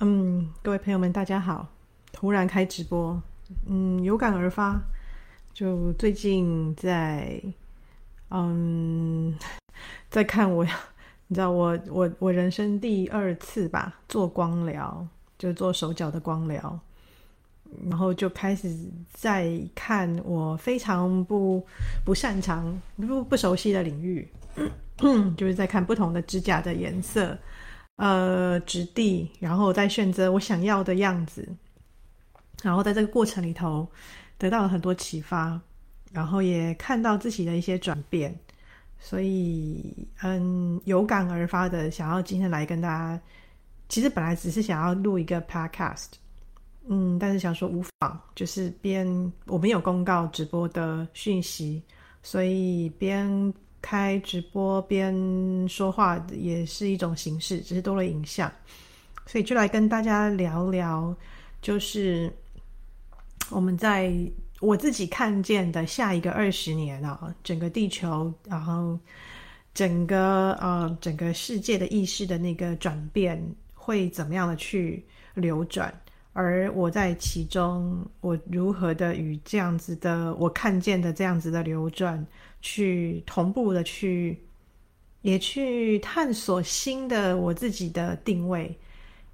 [0.00, 1.68] 嗯，各位朋友们，大家好！
[2.12, 3.22] 突然开直播，
[3.68, 4.82] 嗯，有感而发，
[5.52, 7.40] 就最近在，
[8.30, 9.38] 嗯，
[10.10, 10.64] 在看我，
[11.28, 15.06] 你知道我我我人生第二次吧，做光疗，
[15.38, 16.78] 就做手脚的光疗。
[17.88, 18.72] 然后就开始
[19.12, 21.64] 在看我非常不
[22.04, 24.28] 不擅长、不不熟悉的领域，
[25.36, 27.36] 就是在看不同的指甲的颜色、
[27.96, 31.48] 呃质地，然后再选择我想要的样子。
[32.62, 33.86] 然后在这个过程里头，
[34.38, 35.60] 得到了很多启发，
[36.12, 38.34] 然后也看到自己的一些转变，
[38.98, 43.20] 所以嗯，有感而发的想要今天来跟大家，
[43.88, 46.06] 其实本来只是想要录一个 podcast。
[46.86, 49.06] 嗯，但是想说无妨，就是边
[49.46, 51.82] 我们有公告直播的讯息，
[52.22, 53.26] 所以边
[53.84, 55.14] 开直播边
[55.68, 58.50] 说话也是一种形式，只是多了影像，
[59.26, 61.14] 所以就来跟大家聊聊，
[61.60, 62.32] 就是
[63.50, 64.10] 我们在
[64.60, 68.98] 我自己看见的下一个二十年啊，整个地球，然后
[69.74, 73.38] 整个呃整个世界的意识的那个转变
[73.74, 75.92] 会怎么样的去流转。
[76.32, 82.26] 而我在其中，我如何的与这样子的我看见的这样子的流转，
[82.64, 84.42] 去同步的去，
[85.20, 88.74] 也去探索新的我自己的定位，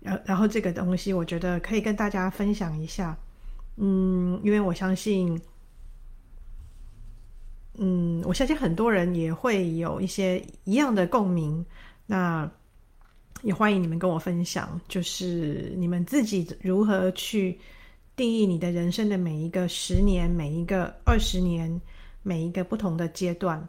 [0.01, 3.17] 然然后这个东西，我觉得可以跟大家分享一下。
[3.77, 5.41] 嗯，因为我相信，
[7.79, 11.65] 嗯，我相信很多人也会有一些一样的共鸣。
[12.07, 12.51] 那。
[13.43, 17.59] 也欢迎你们跟我分享，就是你们自己如何去
[18.15, 21.81] 定义你的人生的每一个十年、每一个二十年、
[22.23, 23.67] 每一个不同的阶段，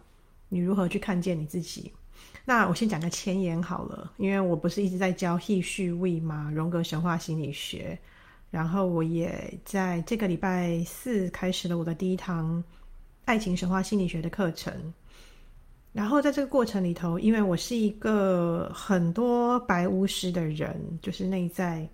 [0.50, 1.92] 你如何去看见你自己？
[2.46, 6.52] 那我先讲个前言好了，因为我不是一直在教 He、She、We 吗？
[6.54, 7.98] 荣格神话心理学，
[8.50, 12.64] 然后我也在这个礼拜四开始了我的第一堂
[13.26, 14.94] 爱情神话心理学的课程。
[15.94, 21.88] 然后在这个过程里头，因为我是一个很多白巫师的人，就是内在。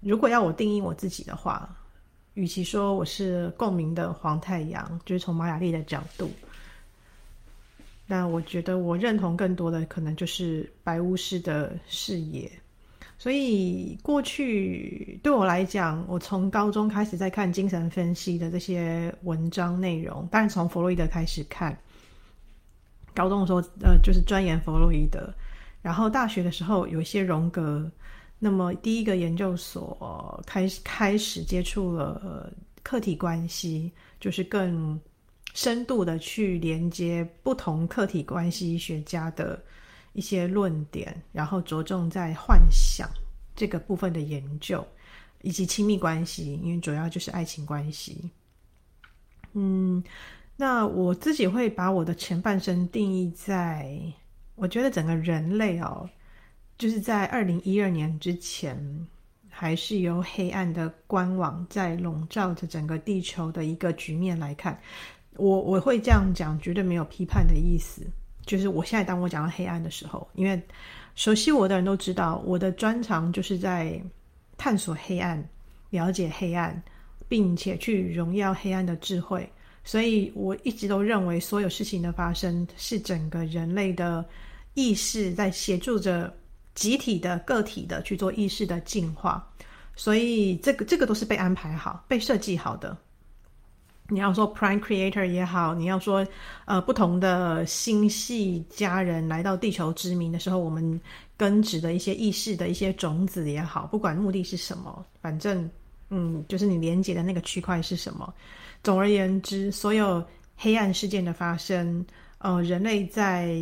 [0.00, 1.68] 如果要我定义我自己的话，
[2.38, 6.30] 与其说我是共鸣的黄太阳，就是从玛雅丽的角度，
[8.06, 12.48] 那我觉得我认同更多的可能就是白巫师的视野。
[13.18, 21.76] 所以过去对我来讲，我从高中开始在看精神分析的这些文章内容，当然从弗洛伊德开始看。
[23.16, 25.34] 高中的时候，呃，就是钻研弗洛伊德，
[25.82, 27.90] 然后大学的时候有一些荣格，
[28.38, 35.00] 那么第一个研究所开始开始接触了客体关系，就是更
[35.54, 39.62] 深度的去连接不同客体关系学家的
[40.12, 43.08] 一些论点，然后着重在幻想
[43.56, 44.86] 这个部分的研究，
[45.42, 48.30] 以及亲密关系，因为主要就是爱情关系，
[49.52, 50.02] 嗯。
[50.60, 53.96] 那我自己会把我的前半生定义在，
[54.56, 56.10] 我觉得整个人类哦，
[56.78, 58.78] 就是在二零一二年之前，
[59.50, 64.80] 还是由黑暗的官网在笼罩着整个地球的一个局面来看，
[65.34, 68.06] 我我会这样讲，绝对没有批判的意思。
[68.46, 70.58] 就是我现在当我讲到黑暗的时候，因为
[71.16, 74.00] 熟悉我的人都知道，我的专长就是在
[74.56, 75.44] 探索黑暗、
[75.90, 76.80] 了解黑暗，
[77.28, 79.46] 并且去荣耀黑暗的智慧。
[79.84, 84.24] 所以我一直都认为，所有事情的发生是整个人类的
[84.74, 86.32] 意识在协助着
[86.78, 89.44] 集体的个体的去做意识的进化。
[89.96, 92.96] 所以这个这个都是被安排好、被设计好的。
[94.10, 96.24] 你要说 Prime Creator 也好，你要说
[96.66, 100.98] 呃不同的星系家人来到地球殖民的时候，我们
[101.36, 105.68] 根植的一些意识的一些种子也好，不管目的是什么，反正
[106.10, 108.32] 嗯，就是你连接的那个区块是什么。
[108.84, 110.24] 总而言之，所有
[110.56, 112.06] 黑暗事件的发生，
[112.38, 113.54] 呃，人类在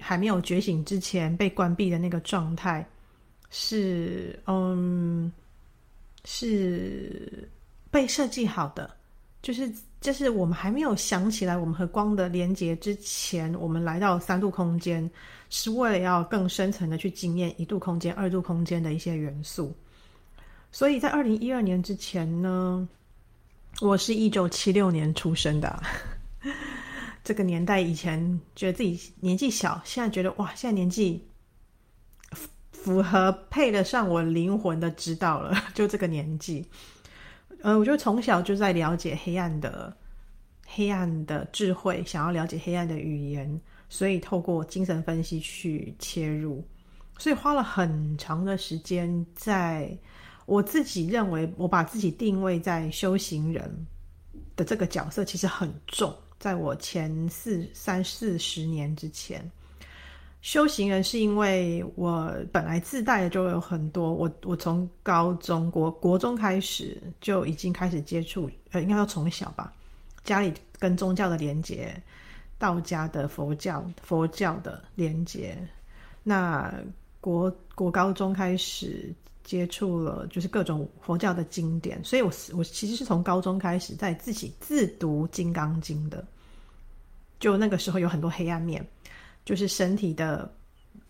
[0.00, 2.84] 还没有觉醒之前被关闭的那个状态，
[3.50, 5.32] 是嗯，
[6.24, 7.48] 是
[7.90, 8.90] 被设计好的。
[9.40, 15.08] 就是，就是我们还没有想起来，我们和光的连接之前，我们来到三度空间，
[15.48, 19.72] 是为了要更深层的去经验一度空间、二度空间的一些元素。
[20.72, 22.86] 所以在二零一二年之前呢，
[23.80, 25.80] 我是一九七六年出生的，
[27.28, 31.22] 这个年代以前觉得自己年纪小，现在觉得哇，现在年纪
[32.72, 36.66] 符合配得上我灵魂的指导了， 就这个年纪。
[37.60, 39.94] 呃，我就从小就在了解黑暗的
[40.66, 43.60] 黑暗的智慧，想要了解黑暗的语言，
[43.90, 46.66] 所以透过精神分析去切入。
[47.18, 49.94] 所以花了很长的时间，在
[50.46, 53.86] 我自己认为我把自己定位在修行人
[54.56, 56.10] 的这个角色，其实很重。
[56.38, 59.50] 在我前四三四十年之前，
[60.40, 69.72] 修行人是因为我本来自带的就有很多，我我从高中国国中开始就已经开始接触，呃，应该说从小吧，
[70.24, 71.94] 家里跟宗教的连结，
[72.58, 75.56] 道家的佛教佛教的连结，
[76.22, 76.72] 那。
[77.20, 79.12] 国国高中开始
[79.48, 86.22] 接触了，就是各种佛教的经典，所以我我其实是从高中开始在自己自读《金刚经》的。
[87.40, 88.86] 就那个时候有很多黑暗面，
[89.46, 90.52] 就是身体的，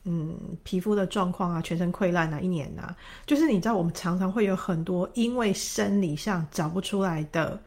[0.05, 2.96] 嗯，皮肤的状况啊，全身溃烂啊，一年啊，
[3.26, 7.61] 就是你知道，我们常常会有很多因为生理上找不出来的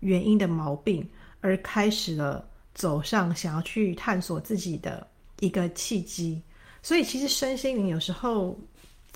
[0.00, 1.08] 原因的毛病，
[1.40, 5.06] 而开始了走上想要去探索自己的
[5.40, 6.42] 一个契机。
[6.82, 8.56] 所以，其实身心灵有时候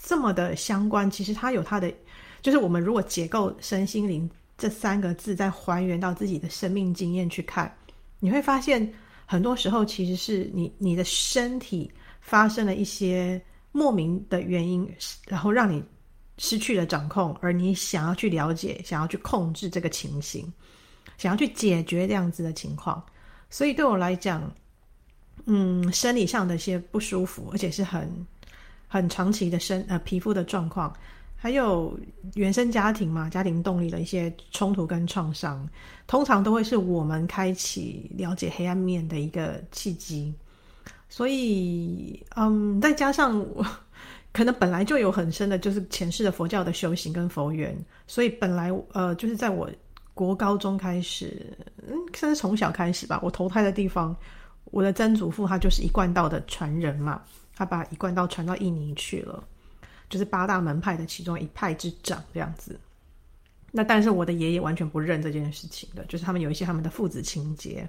[0.05, 1.93] 这么的相关，其实它有它的，
[2.43, 4.29] 就是我们如果解构身心灵
[4.59, 7.73] 这三个字，再还原到自己的生命经验去看，
[8.19, 8.93] 你会发现，
[9.25, 11.91] 很多时候其实是你你的身体
[12.21, 13.41] 发生了一些
[13.71, 14.93] 莫名的原因，
[15.29, 15.83] 然后让你
[16.37, 20.53] 失去了掌控，而你想要去了解，想要去控制这个情形，
[21.17, 23.03] 想要去解决这样子的情况。
[23.49, 24.53] 所以对我来讲，
[25.45, 28.11] 嗯，生理上的一些不舒服，而且是很
[28.93, 30.95] 很长期的身呃皮肤的状况，
[31.35, 31.99] 还有
[32.35, 35.67] 原生家庭嘛，家庭动力的一些冲突跟创伤，
[36.07, 40.31] 通常都会是我们开启了解黑暗面的一个契机。
[41.09, 43.43] 所以，嗯，再加上
[44.31, 47.75] 可能本来就有很深的，就是前世的佛教的修行跟佛缘，
[48.07, 49.71] 所以本来呃，就是在我
[50.13, 51.57] 国高中开始，
[51.89, 54.15] 嗯，甚至从小开始吧，我投胎的地方。
[54.67, 57.21] 我的曾祖父他就是一贯道的传人嘛，
[57.63, 59.43] 他把一贯道传到印尼去了，
[60.11, 62.79] 就是八大门派的其中一派之长这样子。
[63.71, 67.89] 那但是我的爷爷完全不认这件事情的，就是他们有一些他们的父子情结。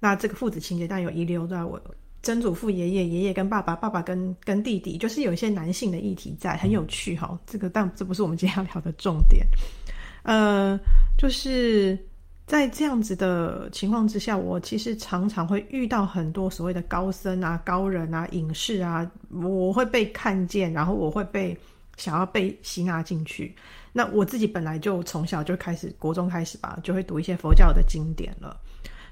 [0.00, 1.78] 那这个父子情结但有遗留在我
[2.22, 7.38] 曾祖父爷爷、爷爷跟爸爸、爸爸跟跟弟弟，就是有一些男性的议题在，很有趣哈。
[7.46, 9.46] 这个但这不是我们今天要聊的重点，
[10.22, 10.80] 呃，
[11.18, 11.98] 就是。
[12.52, 21.56] 在这样子的情况之下，我其实常常会遇到很多所谓的高僧啊、高人啊、隐士啊，我会被看见，然后我会被
[21.96, 23.56] 想要被吸纳进去。
[23.90, 28.54] 那我自己本来就从小就开始，国中开始吧，就会读一些佛教的经典了。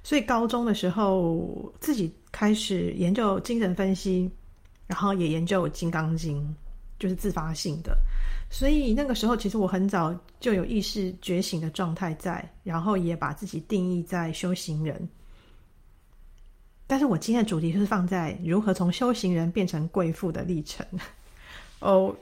[0.03, 4.31] 所以高中的时候，自己开始研究精神分析，
[4.87, 6.43] 然后也研究《金刚经》，
[6.99, 7.97] 就是自发性的。
[8.53, 15.09] 所以那个时候，其实我很早就有意识觉醒的状态在，然后也把自己定义在修行人。
[16.89, 20.85] 但是我今天的主题是放在如何从修行人变成贵妇的历程。
[21.79, 22.15] 哦，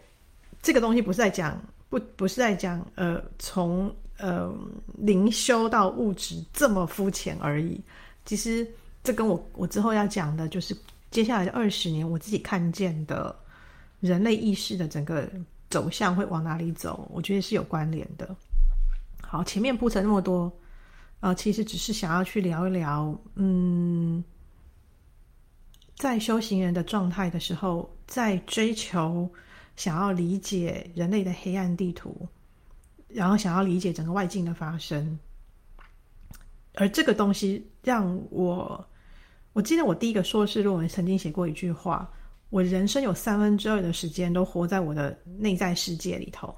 [0.61, 1.59] 这个东西不是在讲，
[1.89, 4.55] 不不是在讲，呃，从呃
[4.99, 7.81] 灵修到物质这么肤浅而已。
[8.27, 8.69] 其实
[9.03, 10.77] 这跟我我之后要讲的，就是
[11.11, 13.35] 接下来的二十年，我自己看见的
[14.01, 15.27] 人类意识的整个。
[15.71, 17.07] 走向会往哪里走？
[17.13, 18.35] 我觉得是有关联的。
[19.21, 20.51] 好，前面铺陈那么多，
[21.21, 24.25] 呃，其实只是想要去聊一聊，嗯，
[25.97, 29.31] 在修行人的状态的时候，在追求
[29.77, 32.27] 想要理解人类的黑暗地图，
[33.07, 35.19] 然后想要理解整个外境的发生，
[36.75, 38.83] 而这个东西让我，
[39.53, 42.11] 我记得我第一个硕士论文曾经写过一句话。
[42.51, 46.55] 我人生有三分之二的时间都活在我的内在世界里头，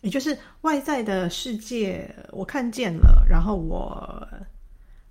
[0.00, 4.26] 也就是外在的世界我看见了，然后我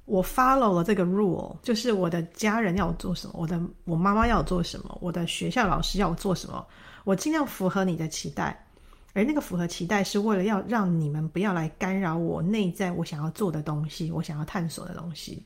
[0.05, 6.65] 我 follow 了这个 rule，就是我的家人要做什么，我的我妈妈要做什么，我的学校老师要做什么，
[7.03, 8.65] 我尽量符合你的期待，
[9.13, 15.46] 而那个符合期待是为了要让你们不要来干扰我内在我想要做的东西，我想要探索的东西。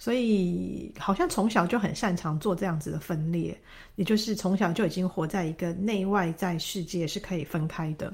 [0.00, 3.54] 所以，好像从小就很擅长做这样子的分裂，
[3.96, 8.10] 也就是从小就已经活在一个内外在世界是可以分开的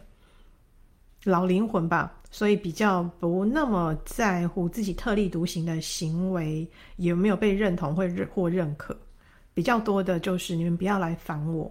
[1.22, 2.12] 老灵魂吧。
[2.28, 8.94] 所以比较不那么在乎自己特立独行的行为有没有被认同或认或认可，
[9.54, 11.70] 比较多的就是你们不要来烦我，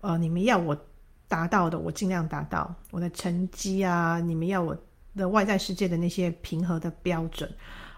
[0.00, 0.74] 呃，你们要我
[1.28, 4.74] 达到的，我尽量达到我的成绩啊，你们要我
[5.14, 7.46] 的外在世界的那些平和的标准。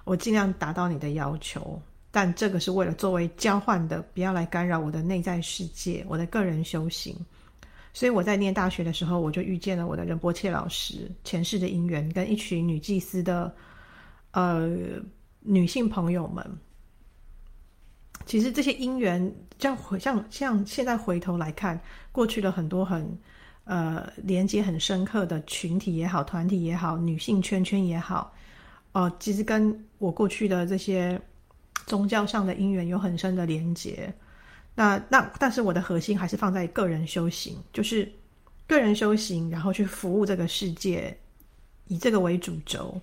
[0.07, 1.83] 我尽量达到你的要求，
[2.13, 7.13] 但这个是为了作为交换的，不要来干扰我的内在世界，我的个人修行。
[7.93, 13.53] 所以我在念大学的时候，我就遇见了我的仁波切老师，前世的因缘，跟一群女祭司的
[14.31, 14.71] 呃
[15.41, 16.47] 女性朋友们。
[18.27, 21.81] 其实这些因缘，这样回像像现在回头来看，
[22.13, 23.19] 过去的很多很
[23.65, 28.33] 呃连接很深刻的群体也好，团体也好，女性圈圈也好，
[28.97, 31.21] 呃，其实跟我过去的这些
[31.85, 34.11] 宗教上的因缘有很深的连接。
[34.75, 38.11] 那那但是我的核心还是放在个人修行，就是
[38.67, 41.15] 个人修行，然后去服务这个世界，
[41.89, 42.99] 以这个为主轴。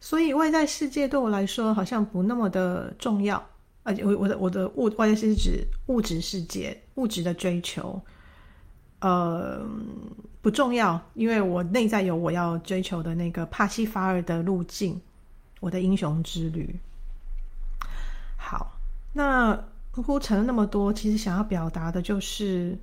[0.00, 3.42] 所以外在世界对我来说好像不那么的重要，
[3.84, 7.98] 而且我我的我的物外在是指物质世界，物质的追求，
[9.00, 9.66] 呃，
[10.42, 15.00] 不重要，因为我内在有我要追求的那个帕西法尔的路径，
[15.62, 16.78] 我的英雄之旅。
[18.36, 18.76] 好，
[19.14, 19.54] 那
[19.92, 22.76] 铺陈了那么多，其实想要表达的就是，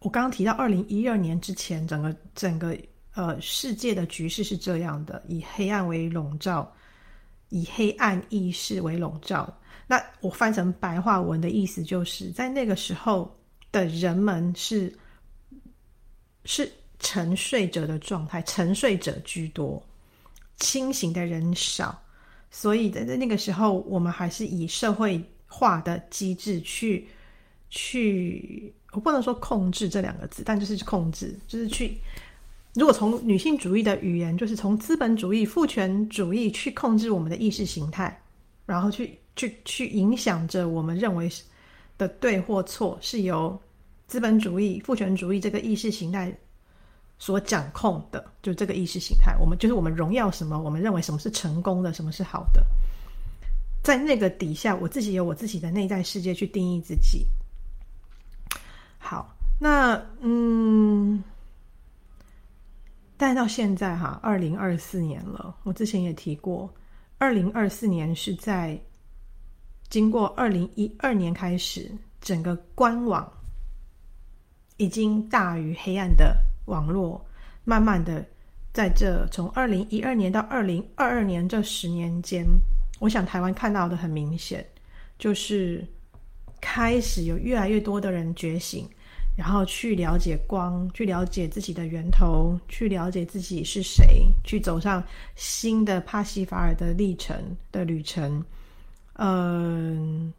[0.00, 2.76] 我刚刚提到二零一二年之前，整个整个。
[3.14, 6.72] 呃，世界的局势是这样的：以黑暗为笼罩，
[7.50, 9.54] 以黑暗意识为笼罩。
[9.86, 13.30] 那我翻成白话文的意思，就是在那个时候
[13.70, 14.90] 的人们是
[16.46, 19.84] 是沉睡者的状态，沉睡者居多，
[20.62, 22.00] 清醒的人少。
[22.54, 27.08] 所以在那个时候，我们还是以社会化的机制去
[27.70, 31.96] 去，我不能说控制这两个字，但就是控制，就是去。
[32.74, 38.22] 如果从女性主义的语言，就是从资本主义、父权主义去控制我们的意识形态，
[38.66, 41.30] 然后去去去影响着我们认为
[41.96, 43.58] 的对或错，是由
[44.06, 46.34] 资本主义、父权主义这个意识形态
[47.22, 48.32] 所掌控的。
[48.42, 52.60] 就这个意识形态，我们就是我们荣耀什么，我们认为什么是成功的，什么是好的。
[53.80, 57.24] 在那个底下，我自己有我自己的内在世界去定义自己。
[58.98, 61.22] 好，那嗯。
[63.16, 65.54] 但到现在哈，二零二四年了。
[65.62, 66.68] 我之前也提过，
[67.18, 68.76] 二零二四年是在
[69.88, 71.88] 经过二零一二年开始，
[72.20, 73.32] 整个官网
[74.76, 76.36] 已经大于黑暗的
[76.72, 77.22] 网络，
[77.64, 78.24] 慢慢的
[78.72, 82.46] 在这从二零一二年到二零二二年这十年间，
[82.98, 84.66] 我想台湾看到的很明显，
[85.18, 85.86] 就是
[86.62, 88.88] 开始有越来越多的人觉醒。
[89.34, 95.02] 然后去了解光，去了解自己的源头，去了解自己是谁，去走上
[95.36, 97.34] 新的帕西法尔的历程
[97.72, 98.44] 的旅程。
[99.14, 100.30] 嗯，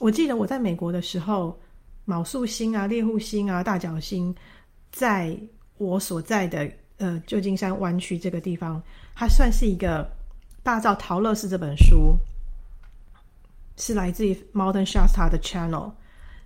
[0.00, 1.60] 我记得我在美国的时候，
[2.06, 4.34] 卯宿星啊、猎户星啊、大角星，
[4.96, 5.38] 在
[5.76, 8.82] 我所在的呃旧金山湾区这个地方，
[9.14, 10.10] 它算是一个
[10.62, 12.16] 大造陶乐丝这本书，
[13.76, 15.92] 是来自于 Martin Shasta 的 Channel。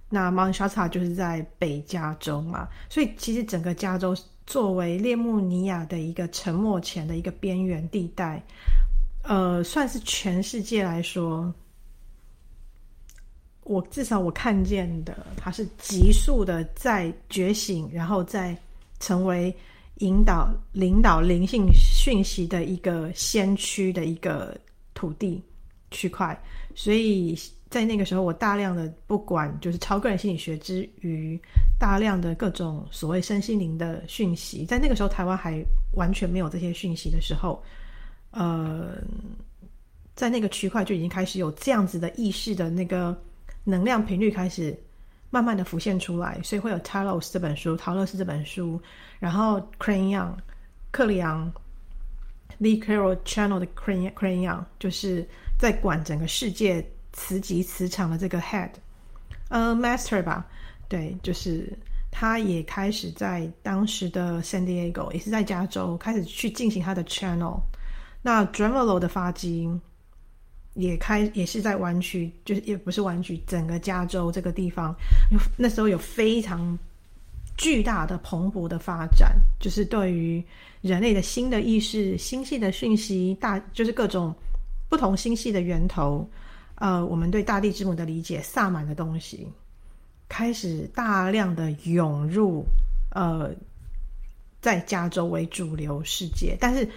[0.08, 8.42] 那 Mount Shasta 就是在北加州嘛，所以其实整个加州作为列穆尼亚的一个沉没前的一个边缘地带，
[9.22, 11.54] 呃，算是全世界来说，
[13.64, 18.56] 我至少我看见的，它是急速的在觉醒，然后再
[18.98, 19.54] 成为
[19.98, 24.56] 引导、领导灵性讯息的一个先驱的一个
[24.94, 25.42] 土地
[25.90, 26.38] 区块，
[26.74, 27.38] 所以。
[27.70, 31.40] 在那个时候，我大量的不管就是超个人心理学之余，
[31.78, 37.62] 大量的各种所谓身心灵的讯息，在那个时候台湾还完全没有这些讯息的时候，
[38.32, 38.96] 呃，
[40.16, 43.16] 在那个区块就已经开始有这样子的意识的那个
[43.64, 44.76] 能量频率开始
[45.30, 48.80] 慢慢的浮现出来，所以会有 Talos 这本书，陶乐斯这本书，
[49.18, 50.32] 然后 Crayon
[50.90, 51.52] 克里昂
[52.60, 58.70] Lee Carroll Channel 的 Crayon Crayon 就是在管整个世界磁极磁场的这个 Head，
[59.48, 60.46] 呃，Master 吧，
[60.88, 61.76] 对，就是。
[62.12, 67.60] 他也开始在当时的 San Diego，也是在加州开始去进行他的 channel。
[68.20, 69.70] 那 d r a m e l o 的发机，
[70.74, 74.94] 也开也是在湾区，就是也不是湾区，整个加州这个地方，
[75.56, 76.78] 那时候有非常
[77.56, 80.42] 巨大的蓬勃的发展，就是对于
[80.80, 84.34] 人类的新的意识、星系的讯息，大就是各种
[84.88, 86.28] 不同星系的源头。
[86.76, 89.46] 呃，我们对大地之母的理解，萨满的东西
[90.28, 92.64] 开始大量的涌入，
[93.10, 93.50] 呃，
[94.62, 96.88] 在加州为主流世界，但是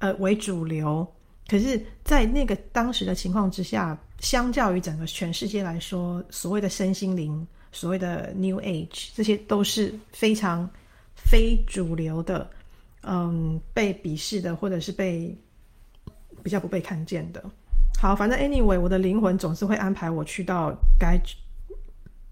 [0.00, 1.10] 呃为主流，
[1.46, 10.68] 可是，在那个当时的情况之下，相较于整个全世界来说，所谓的身心灵，所谓的 New Age，这些都是非常
[11.14, 12.50] 非主流的，
[13.02, 15.36] 嗯，被鄙视的，或者是被
[16.42, 17.44] 比较不被看见的。
[18.00, 21.20] 好，反正 anyway，我的灵魂总是会安排我去到该，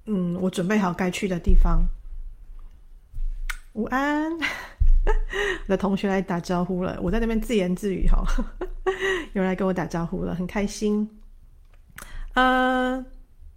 [0.07, 1.83] 嗯，我准备好该去的地方。
[3.75, 4.33] 午安，
[5.67, 8.25] 我的同学来打招呼了，我在那边自言自语哈，
[9.35, 11.09] 有人来跟我打招呼了，很开心。
[12.35, 13.05] 呃，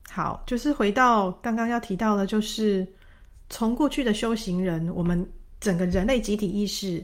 [0.09, 2.87] 好，就是回到刚刚要提到的，就是
[3.49, 5.25] 从过去的修行人，我们
[5.59, 7.03] 整个人类集体意识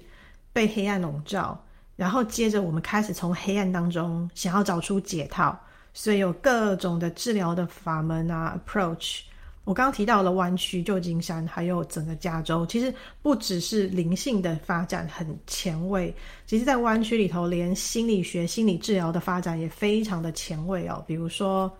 [0.51, 1.63] 被黑暗笼罩，
[1.95, 5.57] 然后接着我们开始从黑暗当中想要找出解套，
[5.93, 9.21] 所以有各种的治疗的法门啊，approach。
[9.63, 12.91] 我刚刚提到了湾区、旧金山，还有整个加州，其实
[13.21, 16.13] 不只是灵性的发展很前卫，
[16.47, 21.03] 其实在湾区里头，连心理学、心理治疗的发展也非常的前卫哦。
[21.07, 21.71] 比如说，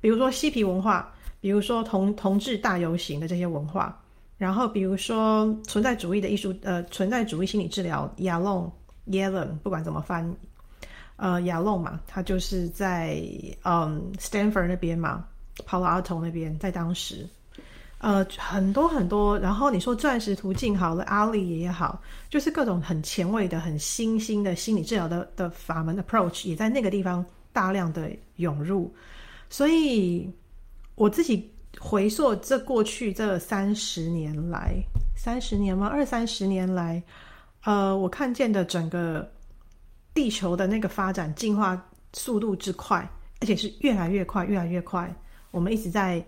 [0.00, 1.12] 比如说嬉皮文化，
[1.42, 4.02] 比如说同同志大游行的这些文化，
[4.38, 8.70] 然后比如说存在主义的艺术，呃，存在主义心理治疗，Yalom
[9.08, 10.34] Yalom，不管怎么翻，
[11.16, 13.22] 呃，Yalom 嘛，他就是在
[13.62, 15.26] 嗯 Stanford 那边嘛。
[15.66, 17.28] Palo Alto 那边，在当时，
[17.98, 19.38] 呃，很多很多。
[19.38, 28.92] 然后你说钻石途径好了，阿里也好，就是各种很前卫的、很新兴的心理治疗的的法门 approach，也在那个地方大量的涌入。
[29.50, 30.28] 所以
[30.94, 34.74] 我自己回溯这过去这三十年来，
[35.14, 35.86] 三十年吗？
[35.86, 37.02] 二三十年来，
[37.64, 39.30] 呃，我看见的整个
[40.14, 41.80] 地球的那个发展进化
[42.14, 43.06] 速度之快，
[43.40, 45.14] 而且是越来越快，越来越快。
[45.52, 46.24] 我们一直在，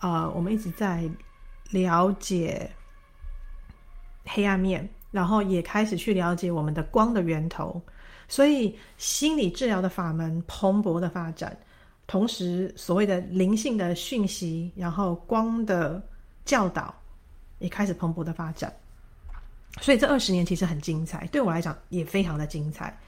[0.00, 1.08] 呃，我们一直在
[1.70, 2.70] 了解
[4.24, 7.80] 黑暗面，然后也开始去了解我们的光的源头。
[8.28, 11.56] 所以，心理治疗的法门蓬勃的发展，
[12.08, 16.02] 同时所谓的灵性的讯息，然后光的
[16.44, 16.92] 教导
[17.60, 18.74] 也开始蓬勃的发展。
[19.80, 22.98] 所以，这二十年其实很精彩，对我来讲也非常的精彩，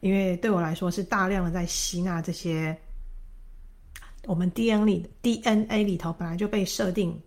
[0.00, 2.78] 因为对我来说是大量的在吸纳这些。
[4.26, 7.18] 我们 DNA 里 DNA 里头本来就被设定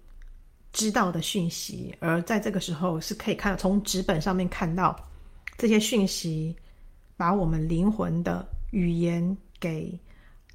[0.73, 4.95] 知道的讯息，而在这个时候是可以看从纸本上面看到
[5.57, 6.55] 这些讯息，
[7.17, 9.97] 把我们灵魂的语言给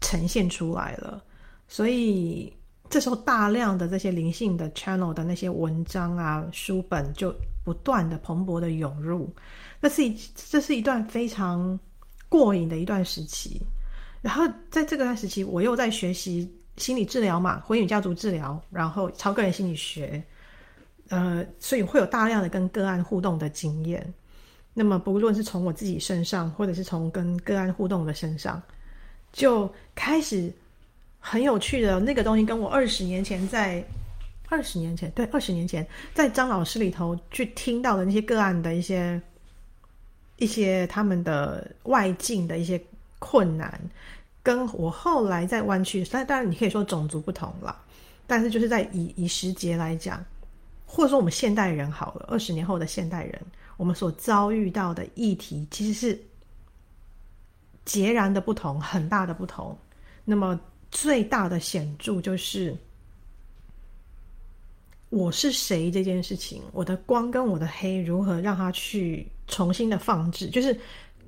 [0.00, 1.24] 呈现出来了。
[1.66, 2.52] 所以
[2.90, 9.34] 这时候大量的这些灵性的 channel 的那些文章啊、书本就不断的蓬勃的涌入。
[9.80, 11.78] 那是一这是一段非常
[12.28, 13.60] 过瘾的一段时期。
[14.24, 20.24] 然后在这个段时期，我又在学习心理治疗嘛，婚姻家族治疗，然后超个人心理学，
[21.10, 24.14] 呃，所以会有大量的跟个案互动的经验。
[24.72, 28.62] 那么不论是从我自己身上，或者是从跟个案互动的身上，
[29.30, 30.50] 就开始
[31.20, 33.84] 很有趣的那个东西，跟我二十年前在
[34.48, 39.20] 二十年前对二十年前在张老师里头去听到的那些个案的一些
[40.38, 42.82] 一些他们的外境的一些
[43.24, 43.80] 困难。
[44.42, 47.80] 跟我后来在湾区，但当然你可以说种族不同了，
[48.26, 50.22] 但是就是在以以时节来讲，
[50.84, 53.40] 或者说我们现代人好了，二十年后的现代人，
[53.78, 56.22] 我们所遭遇到的议题其实是
[57.86, 59.74] 截然的不同，很大的不同。
[60.26, 60.60] 那么
[60.90, 62.76] 最大的显著就是
[65.08, 70.78] 我是谁这件事情，我的光跟我的黑如何让它去重新的放置，就是。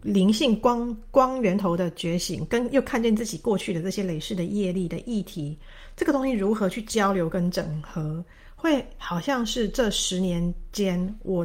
[0.06, 5.58] 灵性光光源头的觉醒，跟又看见自己过去的这些累世的业力的议题，
[5.96, 11.44] 这个东西如何去交流跟整合，会好像是这十年间我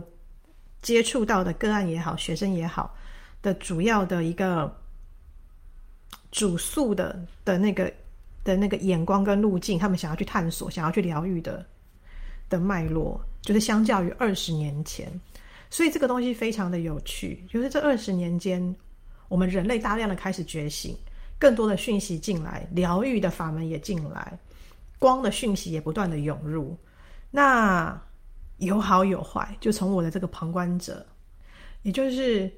[0.83, 2.95] 接触到的个案也好，学生也好
[3.41, 4.71] 的主要的一个
[6.31, 7.91] 主诉的的那个
[8.43, 11.65] 的那个眼光跟路径，他们想要去探索、想要去疗愈的
[12.47, 15.11] 的脉络，就是相较于二十年前。
[15.71, 18.75] 所以这个东西非常的有趣，就是这二十年间，
[19.29, 20.95] 我们人类大量的开始觉醒，
[21.39, 24.37] 更多的讯息进来，疗愈的法门也进来，
[24.99, 26.77] 光的讯息也不断的涌入。
[27.31, 27.99] 那
[28.57, 31.05] 有好有坏，就从我的这个旁观者，
[31.83, 32.51] 也就是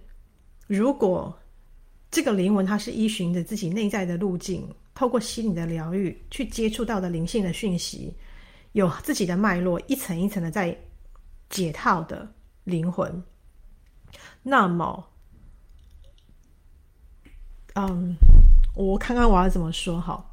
[0.65, 1.37] 如果
[2.09, 8.11] 这个灵魂它是依循着自己内在的路径，透过心理的疗愈去接触到的灵性的讯息，
[8.71, 10.75] 有自己的脉络，一层一层的在
[11.49, 12.27] 解套的。
[12.63, 13.23] 灵魂，
[14.41, 15.05] 那么，
[17.75, 18.15] 嗯，
[18.75, 20.29] 我看看我要怎么说好。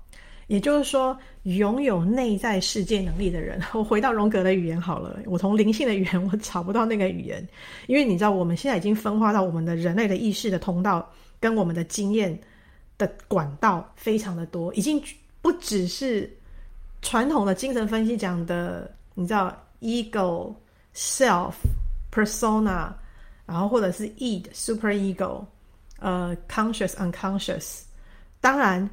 [0.46, 5.16] 也就是说，拥有内在世界能力的人， 我回到荣格的语言好了。
[5.26, 7.48] 我从灵性的语言，我找不到那个语言，
[7.86, 12.36] 因为你知道，我们现在已经分化到我们的人类的意识的通道，跟我们的经验
[12.98, 15.00] 的管道非常的多，已经
[15.40, 16.28] 不只是
[17.00, 20.52] 传统的精神分析讲的，你知道，ego
[20.96, 21.52] self。
[22.12, 22.92] persona，
[23.46, 25.44] 然后或者是 id super ego，
[25.98, 27.82] 呃，conscious unconscious，
[28.40, 28.88] 当然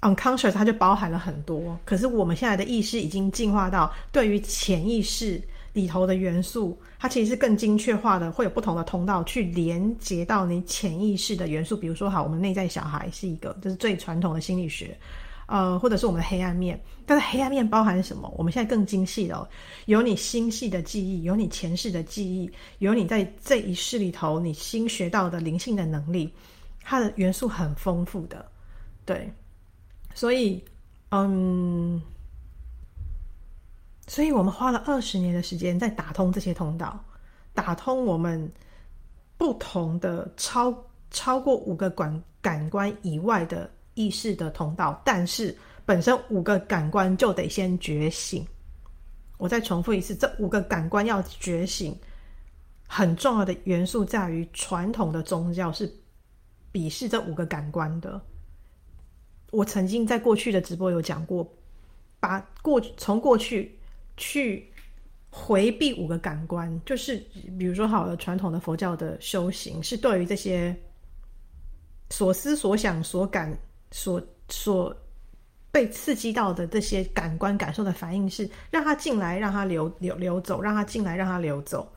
[0.00, 1.78] unconscious 它就包含了很多。
[1.84, 5.40] 可是我们现在的意识已经进化到对于潜意识
[5.72, 11.76] 里头的元素，它其实是更精确化的，会有不同的通道去连接到你潜意识的元素。
[11.76, 14.96] 比如说，好，我们内在小孩是一个，这是最传统的心理学。
[15.46, 16.80] 呃，或者是我们的黑暗面。
[17.04, 18.32] 但是黑暗面包含什么？
[18.36, 19.48] 我们现在更精细了，
[19.86, 26.32] 有你心系的记忆，有你前世的记忆，有你在这一世里头你新学到的灵性的能力，
[26.82, 28.46] 它的元素很丰富的，
[29.04, 29.30] 对，
[30.14, 30.62] 所以，
[31.10, 32.00] 嗯，
[34.06, 37.04] 所以我们花了二十年的时间在打通这些通道，
[37.52, 38.50] 打通我们
[39.36, 40.72] 不同的超
[41.10, 45.56] 超过五个感感官以外的意识的通道，但是。
[45.84, 48.46] 本身五个感官就得先觉醒。
[49.36, 51.92] 我再重复一次，这五个感官要觉醒，
[52.86, 55.92] 很重要的元素在于传统的宗教是
[56.72, 58.18] 鄙视这五个感官的。
[59.50, 61.46] 我曾经在过去的直播有讲过，
[62.20, 63.76] 把过从过去
[64.16, 64.72] 去
[65.30, 67.16] 回避五个感官，就是
[67.58, 70.74] 比如说好了，传统的佛教的修行是对于这些
[72.08, 73.52] 所思所想所感
[73.92, 74.92] 所所。
[75.70, 81.90] 被刺激到的这些感官感受的反应是，让他进来，让他流流流走，让他进来，让他流走，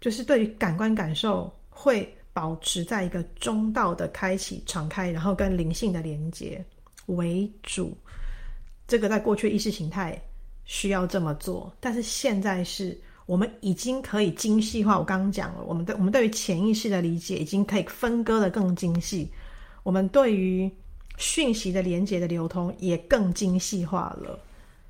[0.00, 6.64] 就是对于感官感受会保持在一个中道的开启、敞开，然后跟灵性的连接
[7.04, 7.94] 为主。
[8.86, 10.18] 这个在过去意识形态
[10.64, 14.98] 需要这么做，但是现在是我们已经可以精细化。
[14.98, 19.30] 我刚刚讲了，我们对我们对于潜意识的理解已经可以分割得更精细。
[19.88, 20.70] 我们对于
[21.16, 24.38] 讯息的连接的流通也更精细化了，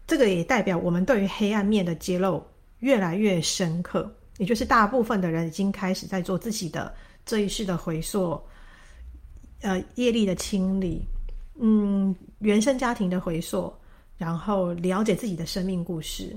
[0.09, 2.45] 这个也代表我们对于黑暗面的揭露
[2.81, 6.93] 越来越深刻，也就是大部分的人已经开始在做自己的
[7.25, 8.43] 这一世的回溯，
[9.61, 11.07] 呃，业力的清理，
[11.61, 13.73] 嗯，原生家庭的回溯，
[14.17, 16.37] 然后了解自己的生命故事，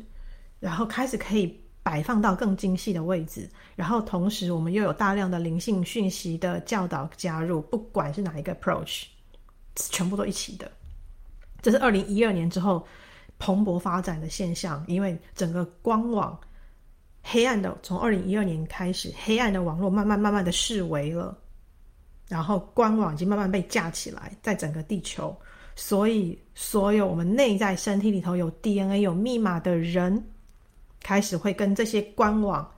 [0.60, 9.06] 然后开始可以摆放到更精细的位置，然后同时我们又有大量的灵性讯息的教导加入，不管是哪一个 approach。
[9.76, 10.70] 全部都一起的，
[11.62, 12.86] 这是二零一二年之后
[13.40, 14.84] 蓬勃发展的现象。
[14.86, 16.38] 因为整个官网
[17.24, 21.36] 黑暗的，从二零一二年开始，黑暗的网络慢慢慢慢的视为了，
[22.28, 25.34] 然后官网已经慢慢被架起来，在整个地球。
[25.74, 30.22] 所以，所有我们内在身体里头有 DNA 有密码的人，
[31.02, 32.70] 开始会跟这些官网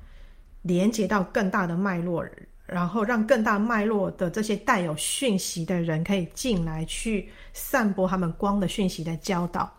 [0.61, 2.25] 连接到更大的脉络。
[2.65, 9.71] 然后让更大脉络的这些带有讯息的人可以进来，去散播他们光的讯息的教导。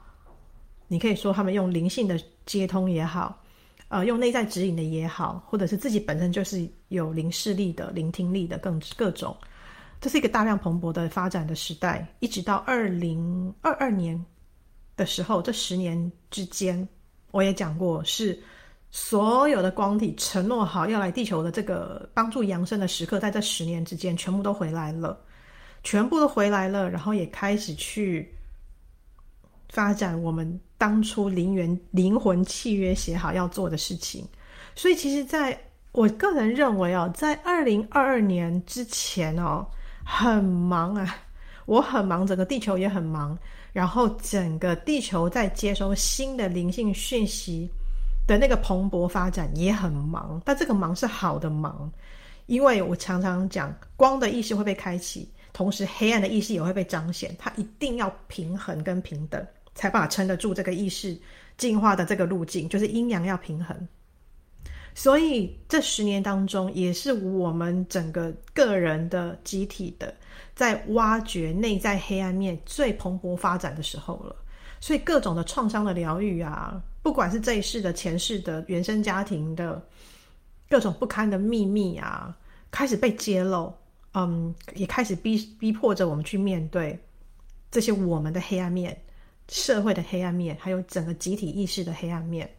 [0.87, 3.43] 你可以说他们用灵性的接通也好，
[3.89, 9.35] 呃，用内在指引的也好，或者是自己本身就是有灵视力的、聆听力的，更各种。
[9.99, 14.23] 这是一个大量蓬勃的发展的时代，一直到二零二二年
[14.95, 16.87] 的时候，这十年之间，
[17.35, 18.40] 我也讲过是。
[18.97, 25.18] 所有的光体承诺好要来地球的这个帮助扬升的时刻，在这十年之间全部都回来了，
[25.83, 28.33] 全部都回来了，然后也开始去
[29.68, 34.25] 发展我们当初灵元灵魂契约写好要做的事情。
[34.77, 35.59] 所以，其实在
[35.90, 39.66] 我个人认为哦，在二零二二年之前哦，
[40.05, 41.16] 很忙啊，
[41.66, 43.37] 我很忙，整个地球也很忙，
[43.75, 47.71] 然后整个地球在接收新的灵性讯息。
[48.27, 51.93] 的那个蓬勃发展也很忙，但这个忙是好的忙，
[52.47, 61.15] 因为我常常讲，光的意识会被开启，同时黑暗的意识也会被彰显，它一定要平衡跟平等，才把撑得住这个意识
[61.59, 63.77] 进化的这个路径，就是阴阳要平衡。
[64.95, 70.15] 所以这十年当中，也是我们整个个人的集体的，
[70.55, 74.35] 在挖掘内在黑暗面最蓬勃发展的时候了。
[74.81, 76.83] 所以各种的创伤的疗愈啊。
[77.03, 79.83] 不管是这一世的、前世的、原生家庭的
[80.71, 82.35] 各种不堪的秘密啊，
[82.71, 83.71] 开始被揭露，
[84.14, 86.99] 嗯，也开始逼逼迫着我们去面对
[87.71, 88.99] 这些我们的黑暗面、
[89.49, 92.51] 社会的黑暗面，还有整个集体意识的黑暗面。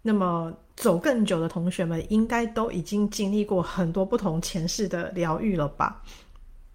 [0.00, 6.00] 那么走更久的同学们，应该都已经经历过很多不同前世的疗愈了吧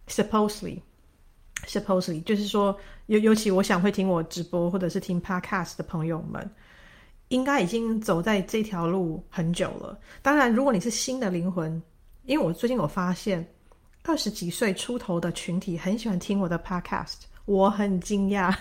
[0.10, 0.82] ？Supposedly。
[1.67, 2.76] Supposedly，就是说，
[3.08, 6.50] 尤尤其我想会听我直播或者是听 Podcast 的朋友们，
[7.28, 10.00] 应该已经走在这条路很久了。
[10.22, 11.82] 当然，如果你是新的灵魂，
[12.26, 13.45] 因为我最近有发现，
[14.04, 18.56] 二十几岁出头的群体很喜欢听我的 Podcast，我很惊讶，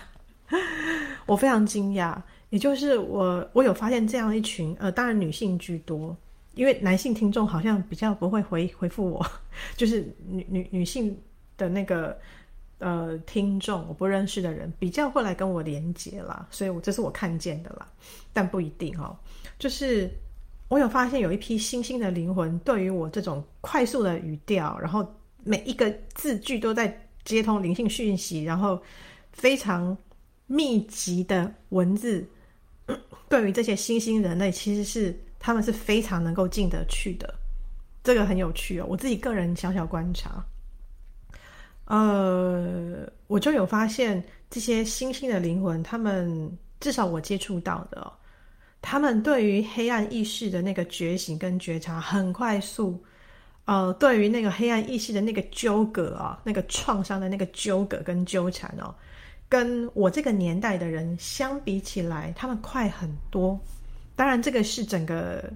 [1.25, 2.21] 我非常惊讶。
[2.51, 6.17] 也就是我我有发现这样一群，呃，当然女性居多，
[6.55, 9.25] 因为男性听众好像比较不会回回复我，
[9.77, 11.17] 就是女女女性
[11.59, 12.19] 的那个。
[12.81, 17.85] 呃，听众我不认识的人比较会来跟我连接啦，所以我这是我看见的啦，
[18.33, 19.19] 但不一定哦。
[19.59, 20.09] 就是
[20.69, 25.05] 我有发现有一批新兴的灵魂，对于我这种快速的语调，然后
[25.43, 28.81] 每一个字句都在接通灵性讯息，然后
[29.33, 29.99] 非常
[30.47, 32.25] 密集的文字，
[33.29, 37.35] 对于这些新兴人类，其实是他们是非常能够进得去的。
[38.05, 40.47] 这个很有趣哦，我自己个人小小观察，
[41.89, 48.13] 呃，我就有发现这些新兴的灵魂，他们至少我接触到的哦，
[48.81, 53.03] 他们对于黑暗意识的那个觉醒跟觉察很快速。
[53.65, 58.95] 呃，对于那个黑暗意识的那个纠葛啊，那个创伤的那个纠葛跟纠缠哦，
[59.47, 63.61] 跟我这个年代的人相比起来，他们快很多。
[64.17, 65.53] 当然，这个是整个，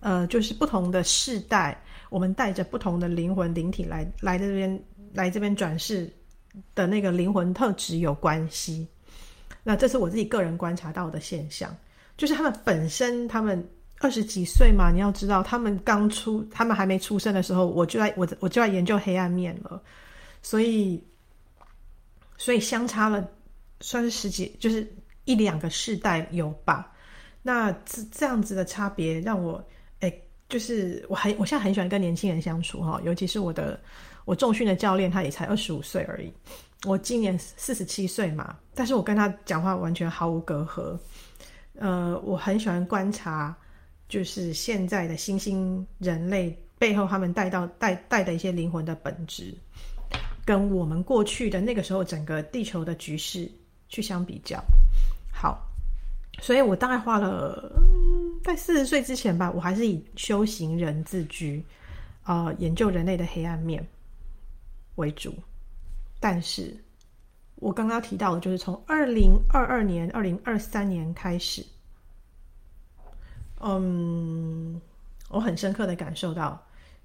[0.00, 6.12] 呃，就是不同的世代，我们带着不同的灵魂灵体来来这边来这边转世
[6.74, 8.86] 的那个灵魂特质有关系。
[9.62, 11.74] 那这是我自己个人观察到的现象，
[12.18, 13.66] 就是他们本身他们。
[14.00, 19.80] 二十几岁嘛，你要知道，他们刚出，他们还没出生的时候，我就在我我就在研究黑暗面了，
[20.42, 21.02] 所以，
[22.36, 23.26] 所以相差了
[23.80, 24.86] 算是十几，就是
[25.24, 26.92] 一两个世代有吧。
[27.40, 29.64] 那这这样子的差别让我，
[30.00, 30.12] 哎、
[30.48, 33.80] 就是我很我现在很喜欢跟年轻人相处哈，尤其是我的
[34.24, 36.32] 我重训的教练，他也才二十五岁而已，
[36.84, 40.98] 我今年四十七岁嘛，但是我跟他讲话完全毫无隔阂。
[41.78, 43.56] 呃，我很喜欢观察。
[44.06, 49.52] 就是现在的新兴人类背后，他们带到带带的一些灵魂的本质，
[50.44, 53.50] 跟我们过去的那个时候整个地球的局势
[53.88, 54.62] 去相比较。
[55.32, 55.58] 好，
[56.42, 57.72] 所以我大概花了，
[58.44, 61.64] 在四十岁之前吧，我还是以修行人自居，
[62.24, 63.84] 呃，研究人类的黑暗面
[64.96, 65.34] 为主。
[66.20, 66.76] 但是
[67.56, 71.64] 我刚刚提到的，就是从二零二二年、二零二三年开始。
[73.60, 74.80] 嗯，
[75.30, 76.62] 我很深刻的感受到，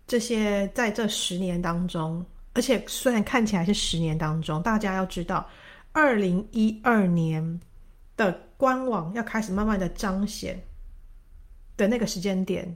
[0.07, 5.47] 这些在这十年当中，而且虽然看起来是十年当中，大家要知道，
[5.93, 7.59] 二零一二年
[8.17, 10.61] 的官网要开始慢慢的彰显
[11.77, 12.75] 的那个时间点，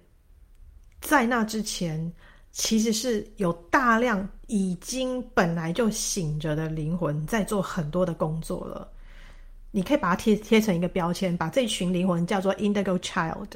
[1.02, 2.13] 在那之前，
[2.54, 8.88] 其实是有大量已经本来就醒着的灵魂在做很多的工作了。
[9.72, 13.50] 你可以把它贴贴成一个标签，把这群灵魂叫做 Indigo Child。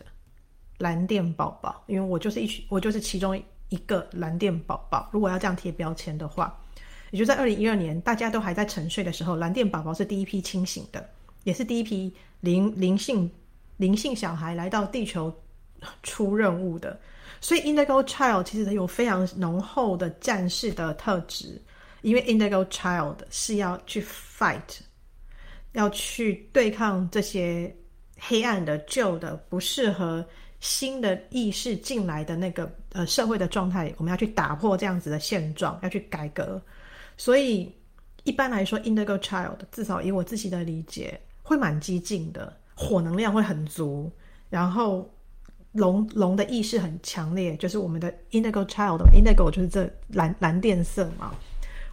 [0.80, 5.10] 蓝电宝宝，因为我就是一群，我就是其中一个蓝电宝宝。
[5.12, 6.56] 如果要这样贴标签的话，
[7.10, 11.08] 也就在二零一二年，大家都还在沉睡的时候，蓝电宝宝是第一批清醒的，
[11.44, 13.30] 也是第一批灵灵性
[13.78, 15.34] 灵性小孩来到地球
[16.04, 17.00] 出任务的。
[17.42, 21.62] 所以，Indigo Child 其实有非常浓厚的战士的特质，
[22.02, 24.80] 因为 Indigo Child 是要去 fight，
[25.74, 27.76] 要去对抗这些
[28.20, 30.26] 黑暗的、旧的、不适合。
[30.60, 36.60] 新的意识进来的那个呃社会的状态，我们要去打破这样子的现状，要去改革。
[37.16, 37.72] 所以
[38.24, 44.12] 一般来说，Indigo Child 至少以我自己的理解，会蛮激进的，火能量会很足，
[44.50, 45.08] 然后
[45.78, 51.32] 龙龙的意识很强烈，就是我们的 Indigo Child，Indigo 就是这蓝蓝靛色嘛。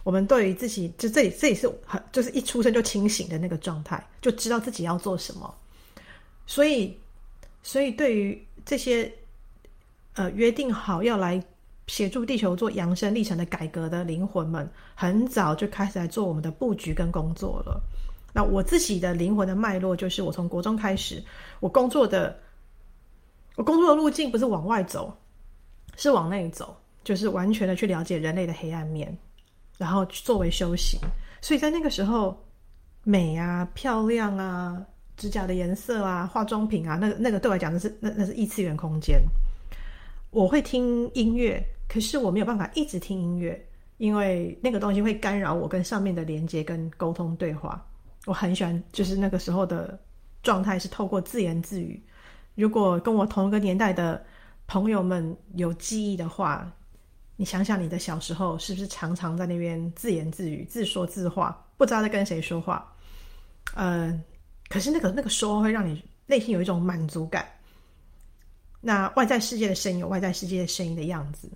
[0.03, 5.53] 我们对于自己，就这里这里是很就是一出生就清醒的那个状态，就知道自己要做什么。
[6.45, 6.95] 所以，
[7.63, 9.11] 所以对于这些，
[10.13, 11.43] 呃，约定好要来
[11.87, 17.81] 协助地球做扬升历程的改革的灵魂们，很早就开始来做我们的布局跟工作了。
[18.31, 21.23] 那我自己的灵魂的脉络，就是我从国中开始，
[21.59, 22.37] 我工作的，
[23.55, 25.15] 我工作的路径不是往外走，
[25.95, 29.17] 是往内走，就是完全的去了解人类的黑暗面，
[29.77, 30.99] 然后作为修行。
[31.41, 32.37] 所以在那个时候，
[33.03, 34.85] 美啊，漂亮啊。
[35.17, 39.23] 指甲的颜色啊，化妆品啊，那个那个对我来讲，那是那那是异次元空间。
[40.29, 43.65] 我会听音乐，可是我没有办法一直听音乐，
[43.95, 47.81] 因为那个东西会干扰我跟上面的连接跟沟通对话。
[48.25, 49.97] 我很喜欢，就是那个时候的
[50.43, 52.03] 状态是透过自言自语。
[52.55, 54.25] 如果跟我同一个年代的
[54.67, 56.69] 朋友们有记忆的话，
[57.35, 62.91] 你想想你的小时候是不是常常在那边自言自语、自说自话，不知道在跟谁说话？
[63.75, 64.23] 嗯、呃。
[64.67, 67.45] 可是那个那个说会让你内心有一种满足感。
[68.81, 71.47] 那外在世界的声音有外在世界的声音的样子。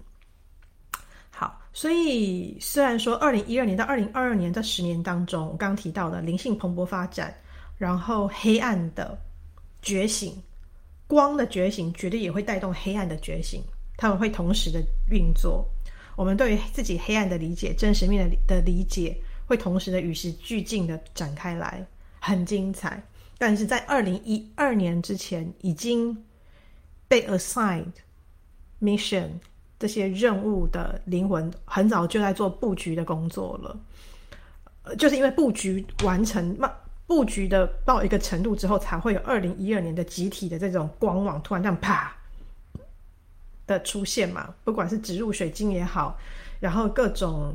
[1.32, 7.34] 好，所以虽然说二零一二年到二零二二年这十年当中，我刚刚提到的灵性蓬勃发展，
[7.80, 9.18] 然后黑暗的
[9.82, 10.40] 觉醒，
[11.10, 13.64] 光的觉醒绝对也会带动黑暗的觉醒，
[13.98, 15.68] 他们会同时的运作。
[16.16, 19.18] 我们对于自己黑暗的理解、真实面的的理解，
[19.48, 21.84] 会同时的与时俱进的展开来。
[22.20, 23.02] 很精彩，
[23.38, 26.16] 但是在二零一二年之前已经
[27.08, 27.94] 被 assigned
[28.82, 29.30] mission
[29.80, 34.96] 这些任务的灵魂，很早就在做布局的工作了。
[34.98, 36.70] 就是因为布局完成，那
[37.10, 42.16] 布局的到一个程度之后，才会有二零一二年的集体的这种光网突然这样啪
[43.66, 44.54] 的出现嘛。
[44.64, 46.16] 不管是植入水晶也好，
[46.60, 47.52] 然后各种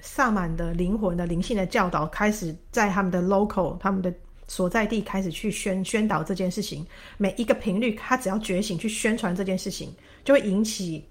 [0.00, 4.12] 萨满的灵魂的灵性的教导开始在他们的 local 他们的
[4.48, 6.84] 所在地开始去宣宣导这件事情。
[7.18, 11.08] 每一个频率，它只要觉醒去宣传这件事情，就会引起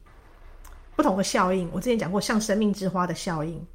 [0.93, 1.69] 不同的效应。
[1.71, 3.65] 我之前讲过，像生命之花的效应。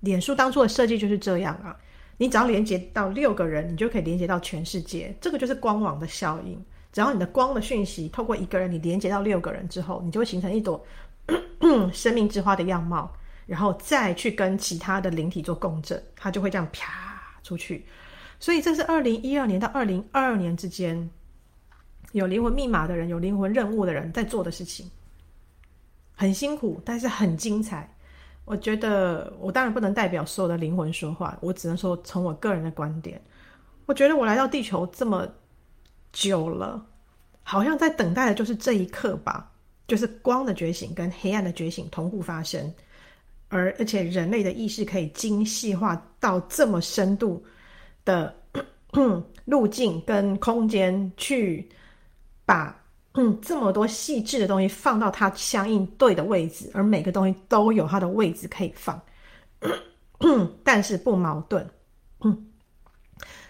[0.00, 1.76] 脸书当初的设计就是这样啊，
[2.16, 5.14] 你只要连接到六个人，你就可以连接到全世界。
[5.20, 6.62] 这个就是光网的效应。
[6.92, 10.80] 只要你的光的讯息透过一个人，你连接到六个人之后，你就会形成一朵
[11.92, 13.10] 生命之花的样貌，
[13.46, 17.84] 然后再去跟其他的灵体做共振，它就会这样啪出去。
[18.38, 21.10] 所以这是二零一二年到二零二二年之间，
[22.12, 24.88] 有灵魂密码的人，有灵魂任务的人在做的事情，
[26.14, 27.92] 很辛苦，但是很精彩。
[28.44, 33.20] 我觉得，我当然不能代表所有的灵魂说话，我只能说从我个人的观点，
[33.86, 35.26] 我觉得我来到地球这么
[36.12, 36.84] 久了，
[37.42, 39.50] 好像在等待的就是这一刻吧，
[39.88, 42.70] 就是光的觉醒跟黑暗的觉醒同步发生，
[43.48, 47.42] 而而且人类的意识可以精细化到这么深度
[48.04, 48.34] 的
[49.46, 51.66] 路径跟空间去
[52.44, 52.78] 把。
[53.16, 59.00] 嗯，这么多细致的东西放到它相应对的位置，而每个东西都有它的位置可以放，
[60.64, 61.64] 但是不矛盾。
[62.24, 62.46] 嗯，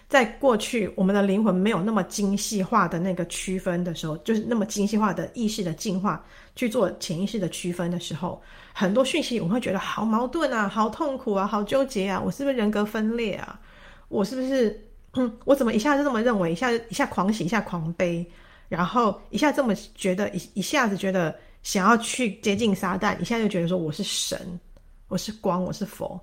[0.07, 6.23] 在过去，我们的灵魂没有那么精细化的那个区分的时候，就是那么精细化的意识的进化
[6.55, 8.39] 去做潜意识的区分的时候，
[8.71, 13.59] 很多讯息我们会觉得好矛盾啊，好痛苦啊，好纠结啊，我是不是人格分裂啊？
[14.09, 14.79] 我是不是？
[15.13, 18.23] 嗯，我怎么一下子这么认为，一下一下狂喜，一下狂悲？
[18.67, 24.59] 然后一下这么觉得，一一下子觉得想要去接近撒旦，一下就觉得说我是神，
[25.07, 26.19] 我是光，我是佛。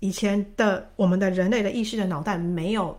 [0.00, 2.98] 以前的我们的人类的意识的脑袋没有，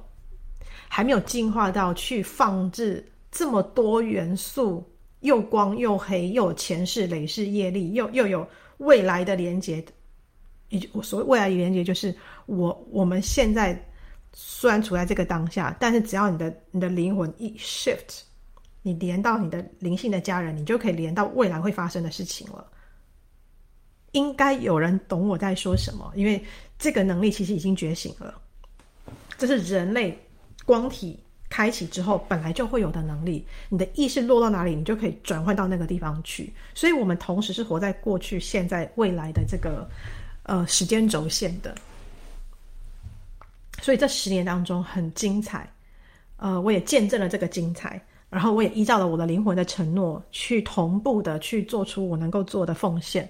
[0.88, 4.84] 还没有进化到去放置这么多元素，
[5.20, 9.84] 又光又黑，又有前世累世业力，又又有未来的连接。
[10.94, 12.16] 我所谓未来的连接，就是
[12.46, 13.78] 我我们现在。
[14.40, 18.22] 虽然处在这个当下，但是只要你的你的灵魂一 shift，
[18.84, 22.64] 你连到你的灵性的家人，你就可以连到未来会发生的事情了。
[24.12, 26.40] 应该有人懂我在说什么，因为
[26.78, 28.40] 这个能力其实已经觉醒了。
[29.40, 30.16] 这是人类
[30.66, 31.20] 光体
[31.50, 33.44] 开启之后本来就会有的能力。
[33.70, 36.54] 你的意识落到哪里，你就可以转换到那个地方去。
[36.76, 39.90] 所以，我们同时是活在过去、现在、未来的这个
[40.44, 41.74] 呃时间轴线的。
[43.82, 45.70] 所以这十年当中很精彩，
[46.38, 53.30] 呃，我也见证了这个精彩，然后我也依照了我的灵魂的承诺，去同步的去做出我能够做的奉献。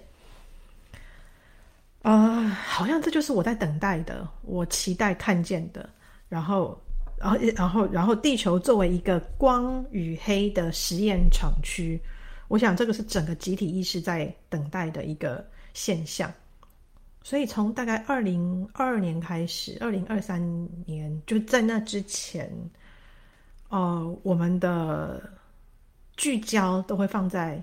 [2.03, 5.89] 啊、好像这就是我在等待的，我期待看见的。
[6.29, 6.79] 然后，
[7.17, 11.99] 然后，然后，然后，地球作为一个光与黑的实验场区，
[12.47, 16.31] 我想这个是整个集体意识在等待的一个现象。
[17.27, 20.41] 所以从大概二零二二年开始，二零二三
[20.85, 22.49] 年就在那之前，
[23.67, 25.29] 呃，我们的
[26.15, 27.61] 聚焦都会放在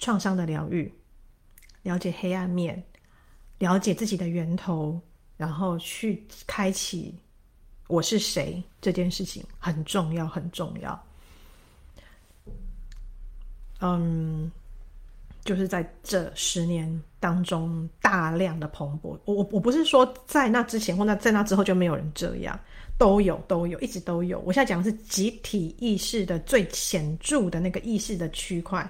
[0.00, 0.92] 创伤的疗愈，
[1.82, 2.82] 了解黑暗面，
[3.58, 5.00] 了解自己的源头，
[5.36, 7.16] 然后去开启
[7.86, 11.06] 我是谁这件事情很重要，很重要。
[13.78, 14.50] 嗯。
[15.44, 22.56] 就是在这十年当中大量的蓬勃，我我我不是说在那之前或那在那之后就没有人这样，
[22.96, 24.38] 都有都有，一直都有。
[24.46, 28.88] 我现在讲的是集体意识的最显著的那个意识的区块，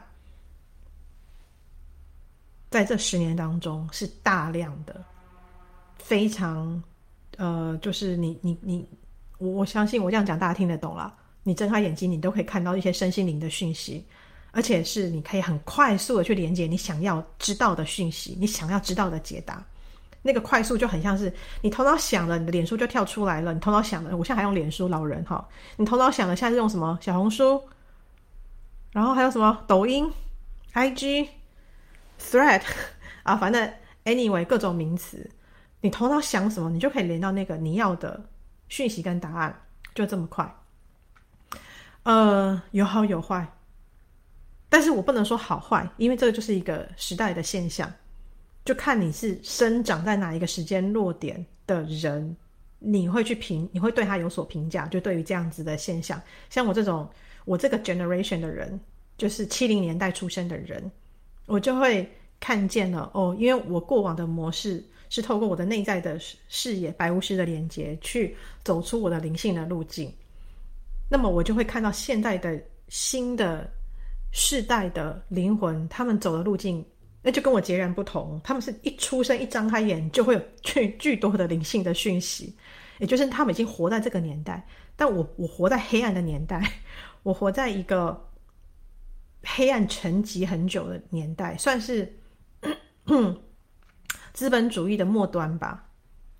[2.68, 5.02] 在这十年当中是大量的，
[5.96, 6.82] 非常
[7.38, 8.86] 呃，就是你你你，
[9.38, 14.04] 我我相信我这样讲大家听得懂了，你睁开眼睛你都可以看到一些身心灵的讯息。
[14.56, 19.62] 而且是你可以很快速的去连接你想要知道的讯息，你想要知道的解答，
[20.22, 21.30] 那个快速就很像是
[21.60, 23.52] 你头脑想了，你的脸书就跳出来了。
[23.52, 25.46] 你头脑想了，我现在还用脸书，老人哈，
[25.76, 26.98] 你头脑想了，现在是用什么？
[27.02, 27.62] 小红书，
[28.92, 29.62] 然后还有什么？
[29.66, 30.10] 抖音、
[30.72, 31.28] IG、
[32.18, 32.62] Thread
[33.24, 33.70] 啊，反正
[34.06, 35.30] anyway 各种名词，
[35.82, 38.24] 你头脑想什么，你就可以连到那个你要的
[38.70, 39.54] 讯息跟答案，
[39.94, 40.50] 就这么快。
[42.04, 43.46] 呃，有好有坏。
[44.68, 47.92] 但是我不能说好坏，因为这个就是一个时代的现象，
[48.64, 52.36] 就看你是生长在哪一个时间落点的人，
[52.78, 54.86] 你会去评，你会对他有所评价。
[54.86, 57.08] 就对于这样子的现象，像我这种
[57.44, 58.78] 我这个 generation 的人，
[59.16, 60.90] 就是七零年代出生的人，
[61.46, 62.08] 我就会
[62.40, 70.12] 看见了哦，因为我过往的模式是透过我的内在的视野、白巫师的连接，去走出我的灵性的路径。
[71.08, 73.70] 那么我就会看到现在的新的
[74.32, 76.84] 世代的灵魂，他们走的路径，
[77.22, 78.40] 那就跟我截然不同。
[78.44, 82.54] 他们是一出生一张开眼，就会有 巨巨多的灵性的讯息，
[82.98, 84.66] 也就是他们已经活在这个年代。
[84.94, 86.62] 但我我活在黑暗的年代，
[87.22, 88.28] 我活在一个
[89.42, 92.18] 黑暗沉寂很久的年代，算是
[94.32, 95.88] 资本主义的末端吧，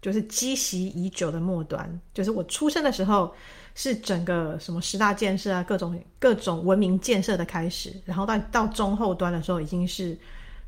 [0.03, 2.01] 就是积习已久的末端。
[2.13, 3.35] 就是我出生的时候，
[3.79, 7.93] 是整个什么十大建设啊，各种各种文明建设的开始。
[8.07, 10.19] 然后到到中后端的时候，已经是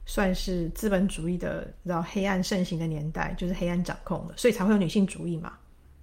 [0.04, 5.54] 算是资本主义的然后黑暗盛行的年代，就是黑暗掌控了，所以才会有女性主义嘛。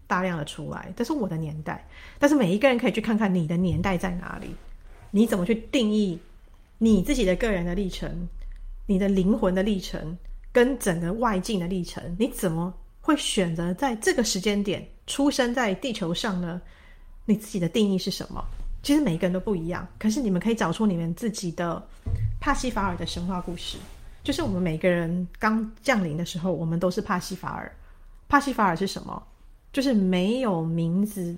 [0.08, 1.88] 大量的出来，这是我的年代。
[2.18, 4.48] 但是每一个人可以去看看你的年代在哪里，
[5.12, 6.20] 你怎么去定义
[6.80, 8.28] 你自己的个人的历程，
[8.88, 10.18] 你的灵魂的历程，
[10.52, 16.60] 跟整个外境的历程，你怎么会选择在这个时间点出生在地球上呢？
[17.26, 18.44] 你自己的定义是什么？
[18.84, 19.88] 其实每一个人都不一样。
[19.98, 21.82] 可是你们可以找出你们自己的
[22.40, 23.78] 帕西法尔的神话故事，
[24.24, 27.72] 就是我们每个人刚降临的时候，我们都是帕西法尔。
[28.30, 29.22] 帕西法尔是什么？
[29.74, 31.36] 就是没有名字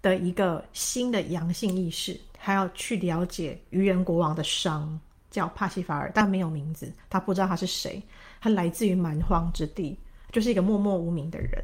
[0.00, 4.98] 的一个新的阳性意识，还要去了解愚人国王的伤，
[5.30, 8.02] 叫帕西法尔，但没有名字，他不知道他是谁，
[8.40, 9.98] 他来自于蛮荒之地，
[10.32, 11.62] 就是一个默默无名的人。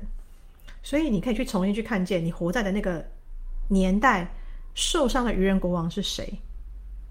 [0.83, 3.09] 所以你可以去重新去看见你活在的那个
[3.73, 4.31] 年代，
[4.75, 6.39] 受伤的愚人国王是谁？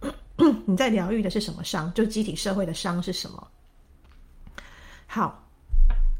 [0.65, 1.91] 你在疗愈的是什么伤？
[1.93, 3.47] 就集体社会的伤是什么？
[5.07, 5.43] 好，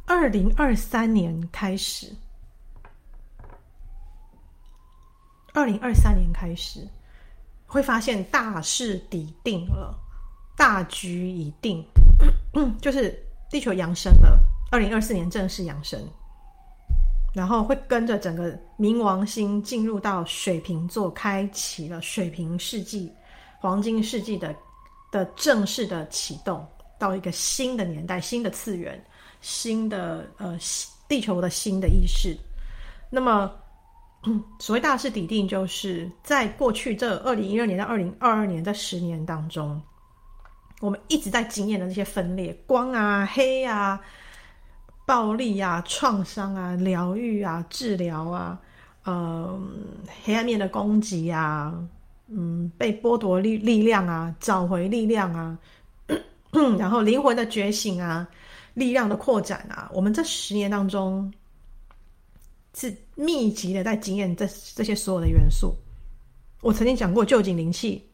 [0.06, 2.12] 二零二三年开始。
[5.54, 6.88] 二零二三年开始，
[7.68, 9.94] 会发现大势已定了，
[10.56, 11.86] 大局已定，
[12.82, 14.40] 就是地球扬升了。
[14.72, 16.02] 二零二四年正式扬升，
[17.34, 23.12] 然后会跟着整个冥王星进入到水瓶座，开启了水瓶世纪、
[23.60, 24.56] 黄金世纪的
[25.12, 26.66] 的正式的启动，
[27.00, 29.04] 到一个新的年代、新的次元、
[29.42, 30.58] 新的呃
[31.08, 32.38] 地球的新的意识。
[33.10, 33.52] 那么。
[34.60, 39.82] 所谓大势抵定，就是在过去这二零一二年到二零二二年这十年当中，
[40.80, 44.00] 我们一直在经验的那些分裂、光啊、黑啊、
[45.06, 48.60] 暴力啊、创伤啊、疗愈啊、治疗啊，
[49.04, 49.60] 呃，
[50.24, 51.74] 黑暗面的攻击啊，
[52.28, 55.58] 嗯，被剥夺力力量啊，找回力量啊，
[56.78, 58.28] 然后灵魂的觉醒啊，
[58.74, 61.32] 力量的扩展啊，我们这十年当中。
[62.74, 65.76] 是密集的在经验这这些所有的元素。
[66.62, 68.10] 我曾经讲过臼井灵气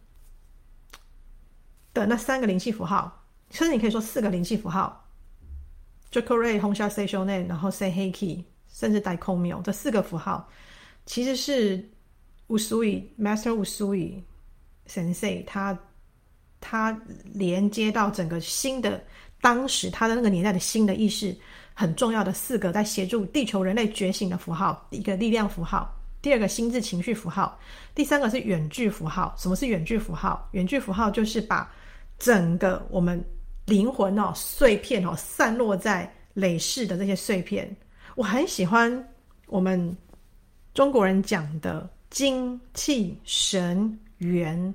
[1.94, 5.07] 的那三个灵气符号，甚至你可以说四个灵气符号
[6.12, 10.50] ：Jokurei、Honsha、Sei Shonen，然后 say Hei，甚至 Daikomyo 这四个符号，
[11.06, 11.84] 其实是
[12.48, 14.22] Usui Master Usui
[14.88, 15.78] Sensei 他
[16.60, 17.00] 他
[17.34, 19.04] 连接到整个新的
[19.42, 21.36] 当时他的那个年代的新的意识。
[21.80, 27.56] 很重要的四个在协助地球人类觉醒的符号，一个力量符号，第二个心智情绪符号，
[27.94, 29.36] 第三个是远距符号。
[29.38, 30.50] 什么是远距符号？
[30.54, 31.72] 远距符号就是把
[32.18, 33.24] 整个我们
[33.68, 37.70] 灵魂哦碎片哦散落在累世的这些碎片。
[38.16, 39.08] 我很喜欢
[39.46, 39.96] 我们
[40.74, 44.74] 中国人讲的精气神元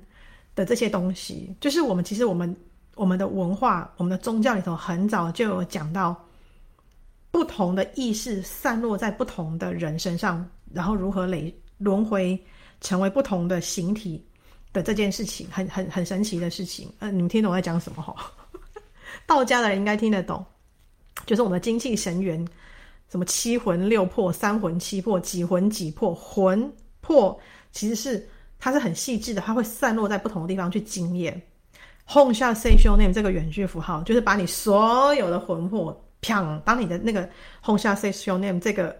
[0.55, 2.55] 的这些东西，就是我们其实我们
[2.95, 6.15] 我们的文化、我们的宗教里头很早就有讲到。
[7.31, 12.39] 不同的意识散落在不同的人身上，然后如何累轮回
[12.79, 14.23] 成为不同的形体
[14.71, 16.87] 的这件事情，很很很神奇的事情。
[16.99, 18.31] 呃，你们听懂我在讲什么哈？
[19.25, 20.45] 道家的人应该听得懂，
[21.25, 22.47] 就是我们的精气神元，
[23.09, 27.39] 什么七魂六魄、三魂七魄、几魂几魄、魂魄，
[27.71, 28.27] 其实是
[28.59, 31.41] 它是很细致的，它会散落在不同的地方去经验。
[32.07, 35.99] Honsha Seishun Name 这个远距符号，就是把你所有的魂魄。
[36.21, 36.57] 砰！
[36.61, 37.29] 当你的那个
[37.61, 38.97] Honsha Says Your Name 这个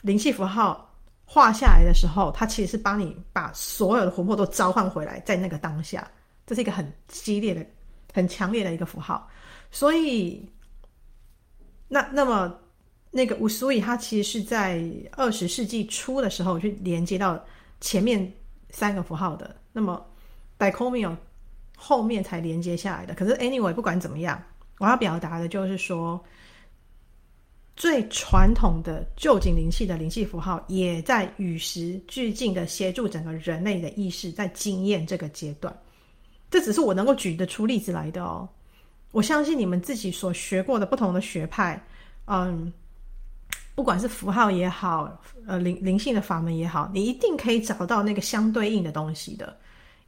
[0.00, 0.90] 灵气符号
[1.26, 6.10] 画下来的时候，它其实是帮你把所有的魂魄都召唤回来，在那个当下，
[6.46, 7.62] 这是一个很激烈的、
[8.14, 9.28] 很强烈的一个符号。
[9.72, 10.48] 所以，
[11.88, 12.56] 那那么
[13.10, 17.44] 那个 Usui 它其实是在二十世纪初的时候去连接到
[17.80, 18.32] 前面
[18.70, 20.06] 三个符号的，那么
[20.58, 21.16] d i c o m i o
[21.76, 23.14] 后面才连接下来的。
[23.14, 24.40] 可是 Anyway，不管怎么样，
[24.78, 26.22] 我要表达的就是说。
[27.74, 35.74] 最传统的旧景灵气的灵气符号，也在与时俱进的协助整个人类的意识在经验这个阶段。
[36.50, 38.46] 这只是我能够举得出例子来的哦。
[39.12, 41.80] 我相信你们自己所学过的不同的学派，
[42.26, 42.72] 嗯，
[43.74, 49.56] 不管是符号也好，呃，灵灵性的法门也好，你一定可以找到那个相对应的东西的。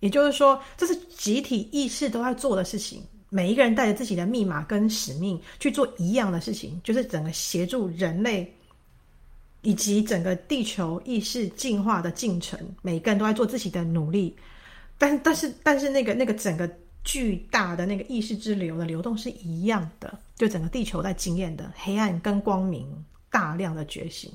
[0.00, 3.02] 也就是说，这是集体意识都在做的事情。
[3.30, 8.54] 每一个人带着自己的密码跟使命去做一样的事情，就是整个协助人类
[9.62, 12.58] 以及整个地球意识进化的进程。
[12.82, 14.36] 每个人都在做自己的努力，
[14.98, 16.70] 但但是但是那个那个整个
[17.04, 24.32] 巨大的那个意识之流的流动是一样的，就整个地球在经验的黑暗跟光明大量的觉醒。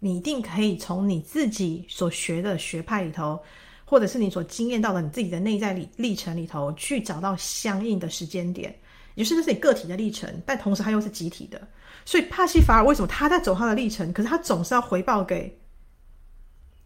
[0.00, 3.38] 你一定可以从你自己所学的学派里头。
[3.86, 8.74] 或者是你所经验到的你自己的内在历历程里头，去找到相应的时间点，
[9.14, 11.60] 也就是这是你个体的历程，但同时它又是集体的。
[12.06, 15.54] 所以帕西法尔为什么他在走他的历程，可是他总是要回报给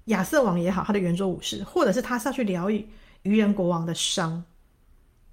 [0.06, 2.84] 亚瑟王也好，他的圆桌武士，或者是他是要去疗愈
[3.22, 4.44] 愚人国王的伤，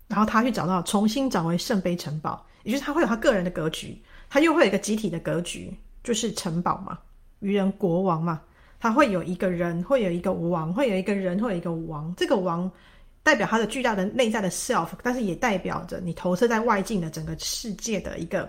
[0.08, 4.00] 然后他去找到重新找回圣杯城堡，也就是他会有他个人的格局，
[4.30, 6.98] 他又会有一个集体的格局，就是城堡嘛，
[7.40, 8.42] 愚人国王嘛。
[8.78, 12.14] 他会有一个人，会有一个王，会有一个人，会有一个王。
[12.16, 12.70] 这个王
[13.24, 18.48] 代表他的巨大的内在的 self，但是也代表着你投射在外境的整个世界的一个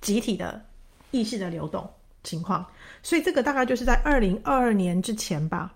[0.00, 0.64] 集体的
[1.10, 1.86] 意识的流动
[2.22, 2.64] 情况。
[3.02, 5.74] 所以这个大概就是在二零二二年之前吧，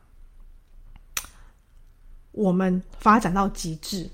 [2.30, 4.08] 我们发展到极致。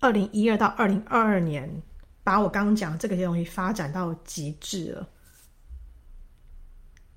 [0.00, 1.70] 二零一二到二零二二年，
[2.22, 5.08] 把我刚刚讲这个些东西发展到极致了。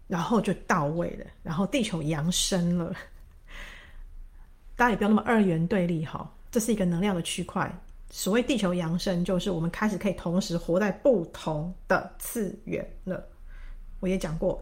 [0.08, 2.92] 然后就到位了，然后地球扬升了。
[4.76, 7.72] 大家也不要那么二元对立哈，这是一个能量的区块。
[8.10, 13.24] 所谓地球扬升，就是我们开始可以同时活在不同的次元了。
[14.00, 14.60] 我也讲过，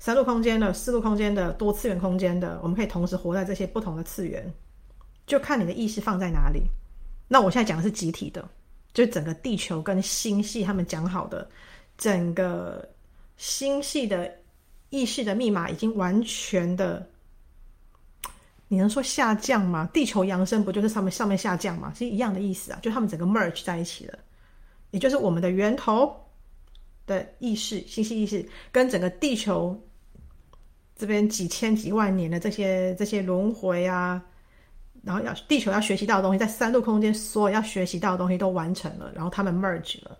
[0.00, 4.52] 三度空间的、四度空间的、多次元空间的，我们可以同时活在这些不同的次元，
[5.26, 6.64] 就看你的意识放在哪里。
[7.32, 8.46] 那我现在讲的是集体的，
[8.92, 11.48] 就整个地球跟星系他们讲好的，
[11.96, 12.86] 整个
[13.38, 14.30] 星系的。
[14.94, 17.08] 意识的密码已经完全的，
[18.68, 19.88] 你能说下降吗？
[19.90, 21.90] 地球扬升不就是上面上面下降吗？
[21.96, 24.18] 是一样的意思啊，就他们整个 merge 在一起了，
[24.90, 26.14] 也就是我们的源头
[27.06, 29.74] 的意识、星系意识跟整个地球
[30.94, 34.22] 这边几千几万年的这些这些轮回啊，
[35.02, 40.16] 然后要地球要学习到的东西，在三度空间所有要学习到的东西都完成了，然后他们 merge 了，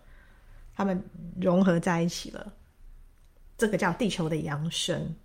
[0.75, 1.01] 他们
[1.39, 2.51] 融合在一起了。
[3.57, 5.15] 这个叫地球的扬升，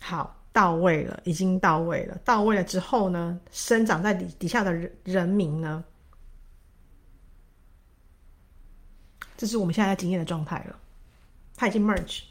[0.00, 2.18] 好，到位了，已经到位了。
[2.24, 5.82] 到位了之后呢，生长在底底下的人人民呢，
[9.36, 10.76] 这是我们现在在经验的状态了。
[11.56, 12.22] 它已经 merge，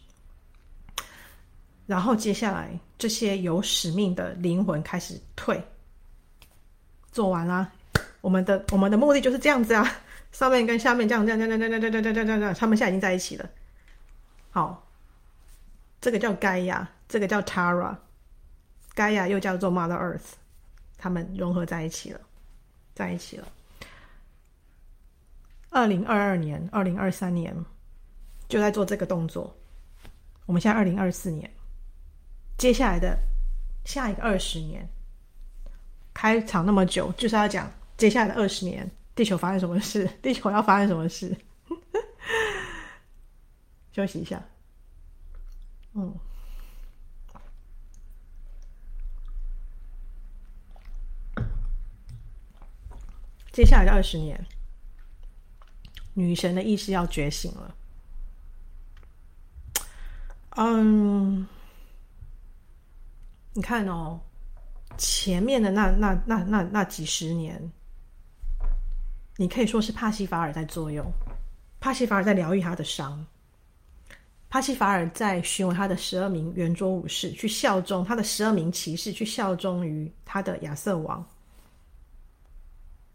[1.86, 5.63] 然后接下来这些有使命的灵魂开始退，
[7.12, 7.72] 做完了。
[8.22, 9.89] 我们的我们的目的就是这样子啊，
[10.32, 13.49] 上面跟下面这样这样这样这样这样这样这样这样，他们现在已经在一起了。
[14.51, 14.86] 好。
[16.01, 17.93] 这个叫盖亚，这个叫 Tara，
[18.95, 20.32] 盖亚又叫做 Mother Earth，
[20.97, 22.22] 他们融合在一起了，
[22.95, 23.45] 在一起了。
[25.72, 27.53] 二零二二年、二零二三年
[28.47, 29.53] 就在做这个动作。
[30.45, 31.51] 我们现在二零二四年，
[32.57, 33.20] 接下来的
[33.84, 34.88] 下一个二十年，
[36.20, 40.05] 开场那么久，就是要讲接下来的二十年，地球发生什么事？
[40.22, 41.34] 地球要发生什么事？
[43.95, 44.43] 休息一下。
[45.93, 46.13] 嗯，
[53.53, 54.45] 接下来的二十年，
[56.15, 57.76] 女神的意识要觉醒了。
[60.57, 61.47] 嗯，
[63.53, 64.20] 你看哦，
[65.00, 67.60] 前面的那那那那那几十年，
[69.38, 71.10] 你可以说是帕西法尔在作用，
[71.80, 73.26] 帕西法尔在疗愈他的伤。
[74.50, 81.26] 帕西法尔在询问他的十二名圆桌武士，去效忠他的十二名骑士，去效忠于他的亚瑟王。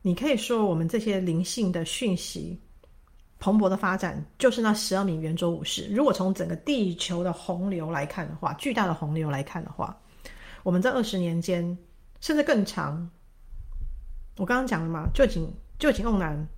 [0.00, 2.58] 你可以说，我们这些灵性的讯息
[3.40, 5.88] 蓬勃的发展，就是那十二名圆桌武士。
[5.90, 9.94] 如果从整个地球的洪流来看的话，巨大的洪流来看的话，
[10.64, 11.78] 我们这二十年间，
[12.20, 13.08] 甚至更长。
[14.36, 15.48] 我刚刚讲了嘛，臼井
[15.78, 16.48] 臼井瓮男，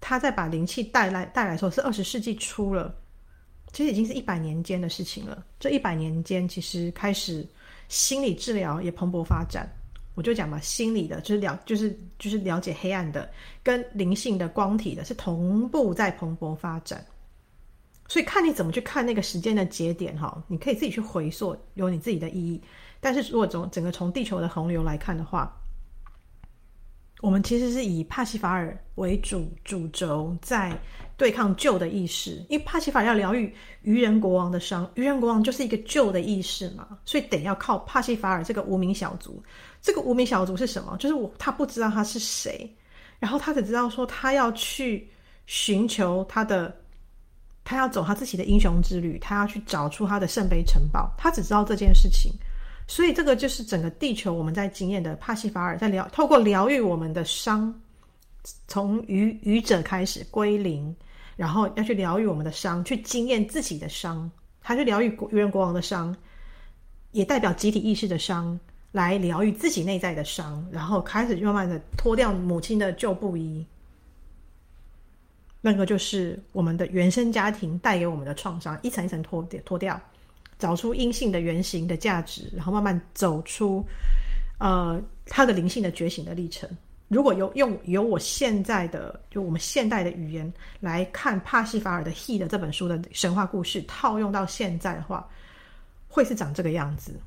[0.00, 2.94] 他在把灵气带来带来的时候，是二十世纪初了。
[3.70, 5.44] 其实已经是一百年间的事情了。
[5.60, 7.46] 这一百年间，其实开始
[7.88, 9.70] 心理治疗也蓬勃发展。
[10.14, 13.30] 我就讲嘛，心理的，就是了，就是就是了解黑暗的，
[13.62, 17.04] 跟灵性的光体的，是同步在蓬勃发展。
[18.08, 22.60] 所以看你怎么去看那个时间的节点哈，你可以自己去回溯，有你自己的意义。
[23.00, 25.54] 但是如果从整个从地球的洪流来看的话，
[27.20, 30.76] 我们其实是以帕西法尔为主主轴，在
[31.16, 32.44] 对抗旧的意识。
[32.48, 39.42] 因为帕西法尔要疗愈愚人国王的伤，愚人国王就是一个旧的意识嘛，所以得要靠帕西法尔这个无名小卒。
[39.82, 40.96] 这个无名小卒是什么？
[40.98, 42.72] 就是我他不知道他是谁，
[43.18, 45.08] 然后他只知道说他要去
[45.46, 46.72] 寻求他的，
[47.64, 52.32] 他要走他自己的英雄之旅，他要去找出他的圣杯城堡，他只知道这件事情。
[52.90, 57.72] 所以这个就是整个地球我们在经验的帕西法尔在疗，透过疗愈我们的伤，
[58.66, 60.96] 从愚愚者开始归零，
[61.36, 64.28] 然后要去疗愈我们的伤，去经验自己的伤，
[64.62, 66.16] 他去疗愈愚人国王的伤，
[67.12, 68.58] 也代表集体意识的伤，
[68.90, 73.66] 来疗愈自己内在的伤，然后开始慢慢的脱掉母亲的旧布衣，
[75.60, 80.00] 那个就是我们的原生家庭带给我们的创伤，一层一层脱掉脱掉。
[80.58, 83.84] 找出阴性的原型的价值，然后慢慢走出，
[84.58, 86.68] 呃，他的灵性的觉醒的历程。
[87.08, 95.26] 如果有用由我现在的就我们现代的语言来看帕西法尔的《He》的这本书的神话故事，套用到现在的话，
[96.06, 97.18] 会是长这个样子。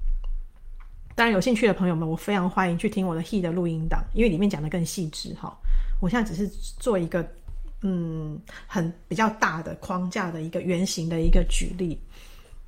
[1.16, 5.52] 当然，有兴趣的朋友们，我非常欢迎去听我的《He》的录音档，因为里面讲的更细致哈。
[6.00, 6.48] 我现在只是
[6.80, 7.28] 做一个
[7.82, 12.00] 嗯，很比较大的框架的一个原型的一个举例。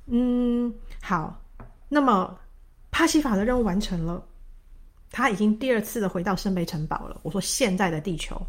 [0.06, 1.40] 嗯，好。
[1.88, 2.36] 那么
[2.90, 4.20] 帕西法的任务完成了，
[5.10, 7.20] 他已经第二次的回到圣杯城堡了。
[7.22, 8.40] 我说现在的地球，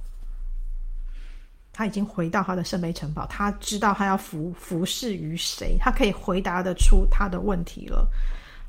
[1.71, 8.09] 他已经回到他的圣杯城堡，他知道他要服服侍于谁，他可以回答得出他的问题了，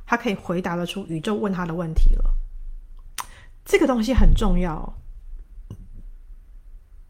[0.04, 2.24] 他可以回答得出宇宙问他的问题了。
[3.64, 4.92] 这个东西很重要，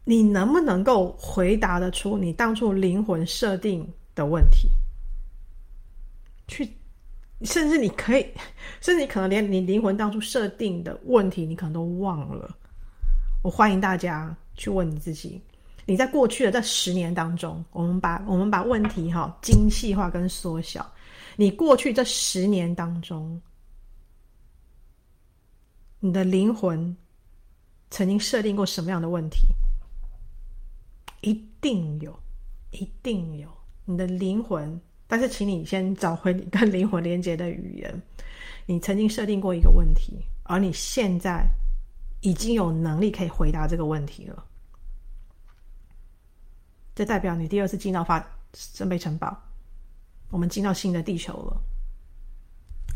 [0.05, 4.69] 你能不能够回答得出你当初灵魂设定的问题？
[6.47, 6.71] 去，
[7.41, 8.25] 甚至你可以，
[8.81, 12.57] 甚至你可能连你灵魂当初设定的问题，你可能都忘了。
[13.43, 15.41] 我欢迎大家去问你自己：
[15.85, 20.89] 你在过去的这十年当中，我们把我们把问题哈精细化跟缩小。
[21.35, 23.39] 你过去这十年当中，
[25.99, 26.95] 你的灵魂
[27.91, 29.47] 曾经设定过什么样的问题？
[31.21, 32.17] 一定有，
[32.71, 33.49] 一定有，
[33.85, 34.79] 你的灵魂。
[35.07, 38.01] 但是，请你先找回你跟灵魂连接的语言。
[38.65, 41.47] 你曾经设定过一个问题，而你现在
[42.19, 44.45] 已经有能力可以回答这个问题了。
[46.93, 48.21] 这代表你第二次进到发
[48.53, 49.41] 圣杯城堡，
[50.29, 51.57] 我们进到新的地球了。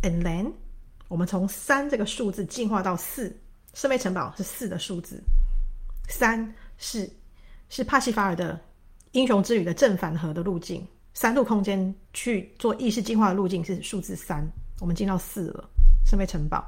[0.01, 0.51] And then，
[1.07, 3.33] 我们从三这个数字进化到四，
[3.73, 5.23] 圣杯城堡是四的数字。
[6.09, 7.09] 三是
[7.69, 8.59] 是帕西法尔的
[9.13, 10.85] 英雄之旅的正反合的路径。
[11.13, 14.47] 三度空间去做意识进化的路径是数字三，
[14.79, 15.69] 我们进到四了，
[16.05, 16.65] 圣杯城堡。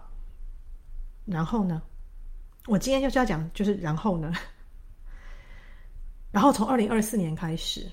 [1.25, 1.81] 然后呢，
[2.67, 4.33] 我今天就是要讲，就是然后呢，
[6.31, 7.89] 然后从二零二四年开始，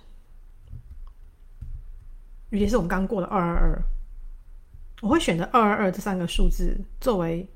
[2.50, 3.82] 尤其是我们刚过的二二二，
[5.02, 7.48] 我会选择二二二这三个数字作为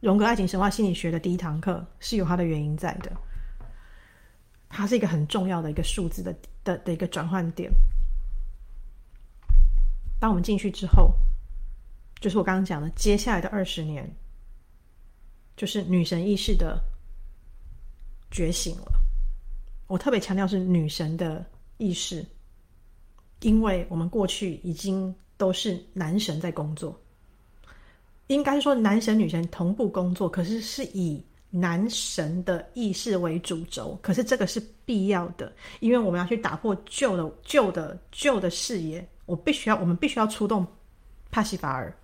[0.00, 3.12] 荣格爱情神话心理学的第一堂课，是有它的原因在的。
[4.68, 7.72] 它是一个很重要的一个数字的的的一个转换点。
[10.20, 11.12] 当我们进去之后，
[12.20, 14.08] 就是我刚刚讲的，接下来的二十年，
[15.56, 16.82] 就是女神意识的
[18.30, 18.92] 觉醒了。
[19.86, 21.46] 我特别强调是女神的
[21.76, 22.26] 意识，
[23.40, 27.00] 因为我们过去已经都是男神在工作，
[28.26, 33.98] 应该说男神女神同步工作，可是是以男神的意识为主轴。
[34.02, 39.08] 可是这个是必要的，因为我们要去打破旧的、旧的、旧的视野。
[39.28, 40.66] 我必须要，我们必须要出动
[41.30, 41.94] 帕西法尔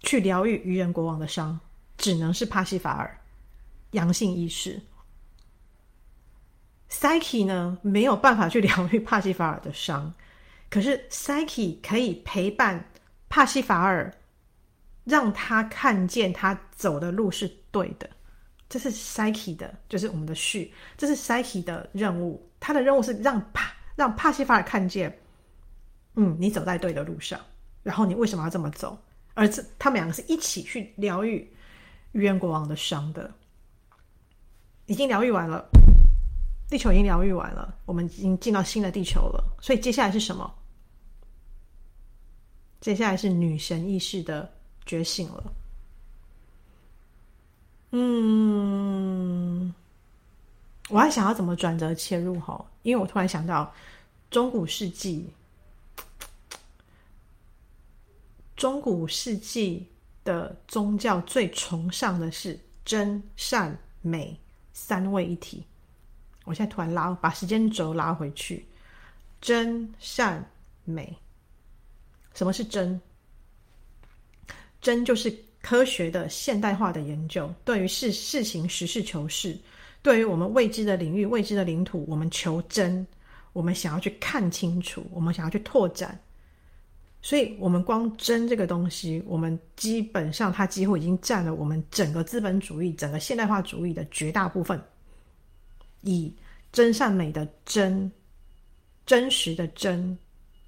[0.00, 1.60] 去疗愈愚人国王的伤，
[1.98, 3.20] 只能是帕西法尔
[3.90, 4.80] 阳性意识。
[6.88, 10.10] Psyche 呢，没有办法去疗愈帕西法尔的伤，
[10.70, 12.82] 可是 Psyche 可以陪伴
[13.28, 14.10] 帕西法尔，
[15.04, 18.08] 让他看见他走的路是对的。
[18.66, 22.48] 这是 Psyche 的，就是我们的序，这是 Psyche 的任务。
[22.60, 25.14] 他的任务是让帕让帕西法尔看见。
[26.16, 27.40] 嗯，你走在对的路上，
[27.82, 28.96] 然后你为什么要这么走？
[29.34, 31.52] 而这他们两个是一起去疗愈
[32.12, 33.28] 愚人国王的伤的，
[34.86, 35.68] 已经疗愈完了，
[36.70, 39.44] 地球已经疗愈完了，我们已经进到新的地球了。
[39.60, 40.54] 所以接下来是什么？
[42.80, 44.48] 接下来是女神意识的
[44.86, 45.52] 觉醒了。
[47.90, 49.74] 嗯，
[50.90, 52.64] 我还想要怎么转折切入哈？
[52.82, 53.74] 因为我突然想到
[54.30, 55.28] 中古世纪。
[58.64, 59.86] 中古世纪
[60.24, 64.34] 的宗教最崇尚的是真善美
[64.72, 65.62] 三位一体。
[66.46, 68.66] 我现在突然拉，把时间轴拉回去，
[69.38, 70.42] 真善
[70.82, 71.14] 美。
[72.32, 72.98] 什么是真？
[74.80, 79.54] 真就是科学的现代化的研究，对于事事情实事求是，
[80.00, 83.06] 对于我们未知的领域、未知的领土，我们求真，
[83.52, 86.18] 我们想要去看清楚，我们想要去拓展。
[87.26, 94.78] 所以，我们光真这个东西，我们基本上它几乎已经占了我们整个资本主义、整个现代化主义的绝大部分。
[96.02, 96.30] 以
[96.70, 98.12] 真善美的真，
[99.06, 100.18] 真实的真，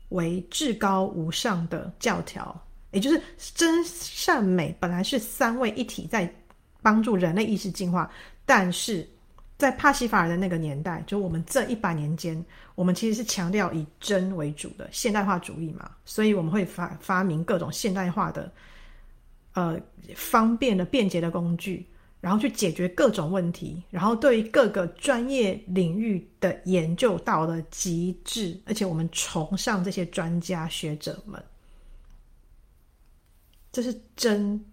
[0.09, 2.59] 为至高无上的教条，
[2.91, 3.21] 也就是
[3.55, 6.35] 真善美本来是三位一体，在
[6.81, 8.11] 帮助人类意识进化，
[8.47, 9.07] 但是。
[9.59, 12.45] 在帕西法尔的那个年代，就我们这一百年间，
[12.77, 18.53] 我们其实是强调以真为主的现代化主义嘛，所以我们会发发明各种现代化的、
[19.55, 19.77] 呃
[20.15, 21.85] 方便的、便捷的工具，
[22.21, 31.43] 然后去解决各种问题，然后对于各个专业领域的研究到了极致，而且我们崇尚这些专家学者们，
[33.73, 34.65] 这是真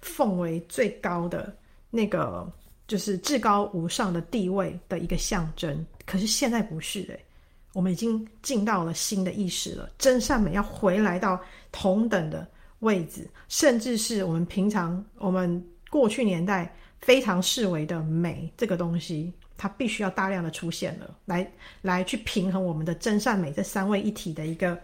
[0.00, 1.54] 奉为最高的
[1.90, 2.50] 那个。
[2.90, 7.24] 就是至高无上的地位的一个象征，可是现在不是诶，
[7.72, 11.40] 我们已经进到了新的意识了，真善美要回来到
[11.70, 12.46] 同等的
[12.80, 21.52] 位置，甚至是我们平常我们过去年代非常视为的美这个东西，它必须要大量的出现了，来
[21.82, 24.78] 来去平衡我们的真善美这三位一体的一个，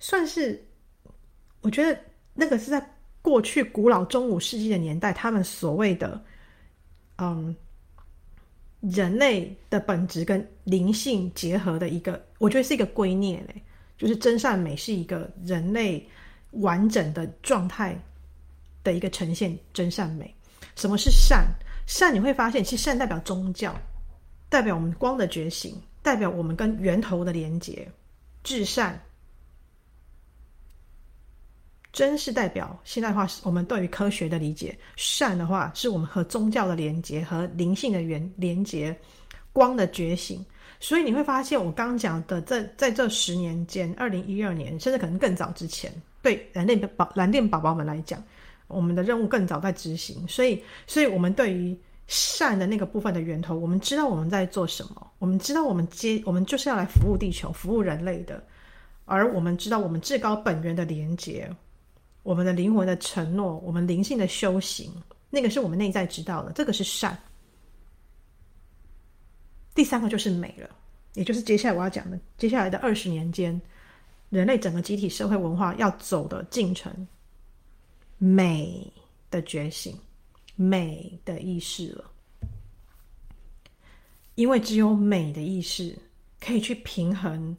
[0.00, 0.64] 算是
[1.60, 1.98] 我觉得
[2.34, 6.22] 那个是在过去古老中古世纪的年代，他们所谓的。
[7.18, 7.56] 嗯，
[8.80, 13.62] 人类的本质跟灵性结合的一个，我觉得是一个归臬嘞，
[13.98, 16.06] 就是真善美是一个人类
[16.52, 17.98] 完整的状态
[18.84, 19.58] 的一个呈现。
[19.72, 20.32] 真善美，
[20.76, 21.46] 什么是善？
[21.86, 23.74] 善你会发现，其实善代表宗教，
[24.48, 27.88] 代表我们光的觉醒，代表我们跟源头的连接，
[28.42, 29.00] 至善。
[31.96, 38.94] 真是代表现代化，我们对于科学的理解；善的话，是我们和宗教的连接和灵性的连连接，
[39.50, 40.44] 光的觉醒。
[40.78, 45.90] 所以你会发现，我刚讲的，在在这十年间，二零一二年，甚至可能更早之前，
[46.20, 48.22] 对蓝电宝蓝电宝宝们来讲，
[48.68, 50.28] 我们的任务更早在执行。
[50.28, 51.74] 所以，所以我们对于
[52.08, 58.44] 善的那个部分的源头，我们知道我们在做什么，我们知道我们接我们就是要来服务地球、服务人类的，
[59.06, 61.50] 而我们知道我们至高本源的连接。
[62.26, 64.92] 我们的灵魂的承诺，我们灵性的修行，
[65.30, 67.16] 那个是我们内在知道的，这个是善。
[69.76, 70.68] 第三个就是美了，
[71.14, 73.62] 也就是接下来我要讲的，接下来的二十年间，
[74.28, 77.06] 人类整个集体社会文化要走的进程，
[78.18, 78.92] 美
[79.30, 79.96] 的觉醒，
[80.56, 82.10] 美的意识了。
[84.34, 85.96] 因为只有美的意识，
[86.40, 87.56] 可以去平衡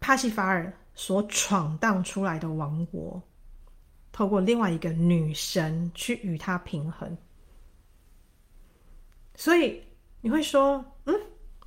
[0.00, 3.22] 帕西法尔所闯荡出来的王国。
[4.16, 7.14] 透过另外一个女神去与他平衡，
[9.34, 9.78] 所以
[10.22, 11.14] 你会说，嗯，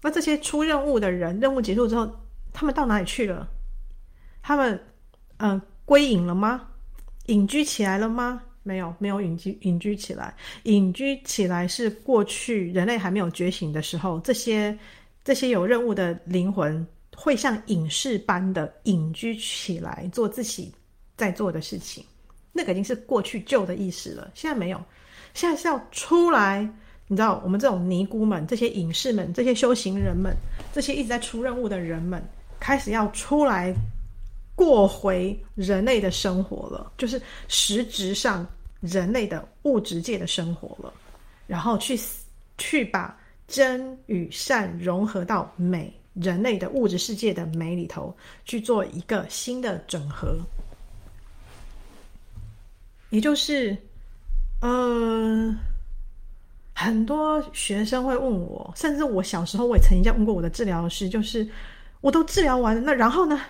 [0.01, 2.11] 那这些出任务的人，任务结束之后，
[2.51, 3.47] 他们到哪里去了？
[4.41, 4.83] 他们，
[5.37, 6.67] 嗯，归隐了吗？
[7.27, 8.41] 隐居起来了吗？
[8.63, 10.35] 没有，没有隐居，隐居起来。
[10.63, 14.75] 隐居起来是过去人类还没有觉醒的时候，这些
[15.23, 16.83] 这些有任务的灵魂
[17.15, 20.73] 会像隐士般的隐居起来，做自己
[21.15, 22.03] 在做的事情。
[22.51, 24.83] 那个已经是过去旧的意识了，现在没有，
[25.33, 26.69] 现在是要出来。
[27.11, 30.31] 你知道，我们这种尼姑们、这些隐士们、这些修行人们、
[30.71, 32.23] 这些一直在出任务的人们，
[32.59, 33.73] 开始要出来
[34.53, 38.45] 过回人类的生活了，就是实质上
[38.79, 40.93] 人类的物质界的生活了，
[41.47, 41.99] 然后去
[42.59, 50.37] 去把真与善融合到美，人类的物质世界的美里头去做一个新的整合。
[53.09, 53.75] 也就是，
[54.61, 55.55] 呃，
[56.73, 61.47] 很多学生会问我，甚至我小时候我也曾经在问过我的治疗师，就是
[62.01, 63.41] 我都治疗完了，那然后呢？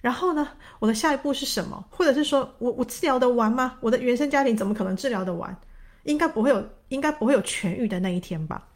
[0.00, 0.48] 然后呢？
[0.80, 1.82] 我的下一步是什么？
[1.88, 3.76] 或者是说我我治疗得完吗？
[3.80, 5.56] 我的原生家庭怎么可能治疗得完？
[6.02, 8.66] 应该不会有，应该不会有痊愈的那一天吧？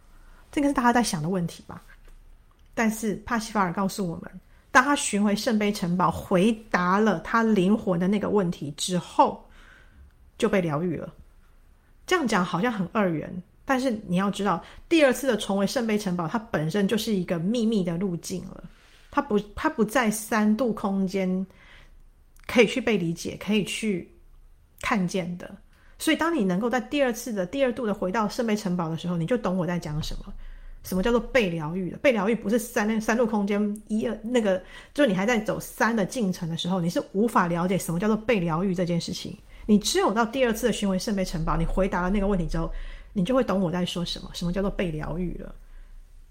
[0.50, 1.82] 这个是大家在想的问题吧？
[2.74, 4.30] 但是帕西法尔告诉我们，
[4.70, 9.44] 当他寻回圣杯城堡，回答了他灵魂的那个问题之后。
[10.38, 11.12] 就被疗愈了。
[12.06, 13.30] 这样讲好像很二元，
[13.66, 18.64] 但是你要知道，第二次的重回圣杯城堡，它本身就是一个秘密的路径了。
[19.10, 21.46] 它不，它不在三度空间
[22.46, 24.08] 可以去被理解、可以去
[24.80, 25.54] 看见的。
[25.98, 30.32] 所以，当你能够在第二次的第二度的回到圣杯城堡的时候，你就懂我在讲什么。
[30.84, 31.98] 什么叫做被疗愈的？
[31.98, 34.62] 被疗愈不是三三度空间一二那个，
[34.94, 39.36] 就是你还在走三的进程的时候，你是无法了解什么叫做被疗愈这件事情。
[39.68, 42.72] 你只有到第二次的巡回圣杯城堡，你回答了那个问题之后，
[43.12, 44.30] 你就会懂我在说什么。
[44.32, 45.54] 什么叫做被疗愈了？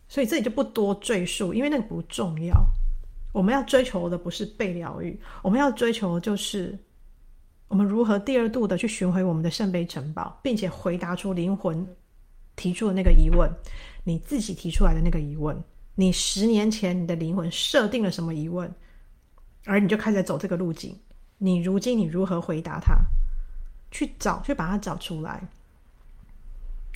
[0.07, 2.55] 所以这里就不多赘述，因为那个不重要。
[3.33, 6.75] 我们要追求的不是被疗愈，我们要追求的就是
[7.67, 11.87] 我们如何第二度的去巡回我们的圣杯城堡，并且回答出灵魂
[12.55, 13.47] 提出的那个疑问。
[14.03, 15.55] 你自己提出来的那个疑问，
[15.93, 18.73] 你十年前你的灵魂设定了什么疑问，
[19.65, 20.97] 而你就开始走这个路径。
[21.37, 22.95] 你如今你如何回答它？
[23.91, 25.41] 去找，去把它找出来。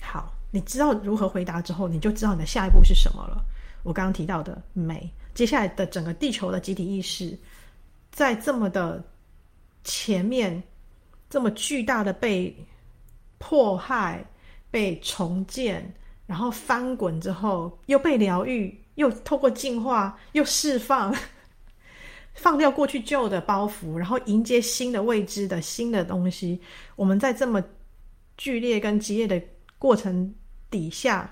[0.02, 3.44] 好，你知道如何回答之后，你就知道你的下一步是什么了。
[3.82, 7.38] 我刚刚提到的美，接下来的整个地球的集体意识，
[8.10, 9.02] 在这么的
[9.84, 10.62] 前面，
[11.28, 12.54] 这么巨大的被
[13.38, 14.24] 迫害、
[14.70, 15.92] 被重建。
[16.24, 21.14] 然后翻滚之后，又被疗愈，又透过进化，又释放，
[22.34, 26.60] 放掉过去旧的包袱，然后迎接新的未知的新的东西。
[26.96, 27.62] 我们在这么
[28.36, 29.40] 剧烈跟激烈的
[29.78, 30.34] 过程
[30.70, 31.30] 底下，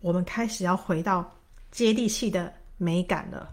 [0.00, 1.30] 我们开始要回到
[1.70, 3.48] 接地气的美感了，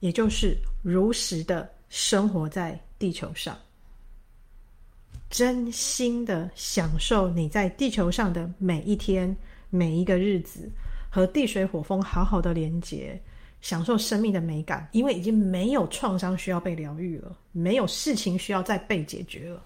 [0.00, 3.56] 也就是如实的生活在地球上，
[5.28, 9.36] 真心的享受你在地球上的每一天。
[9.70, 10.66] 每一个日子
[11.10, 13.20] 和地水火风好好的连接，
[13.60, 19.62] 享受生命的美感，因为已经没有创伤需要被疗愈了，没有事情需要再被解决了。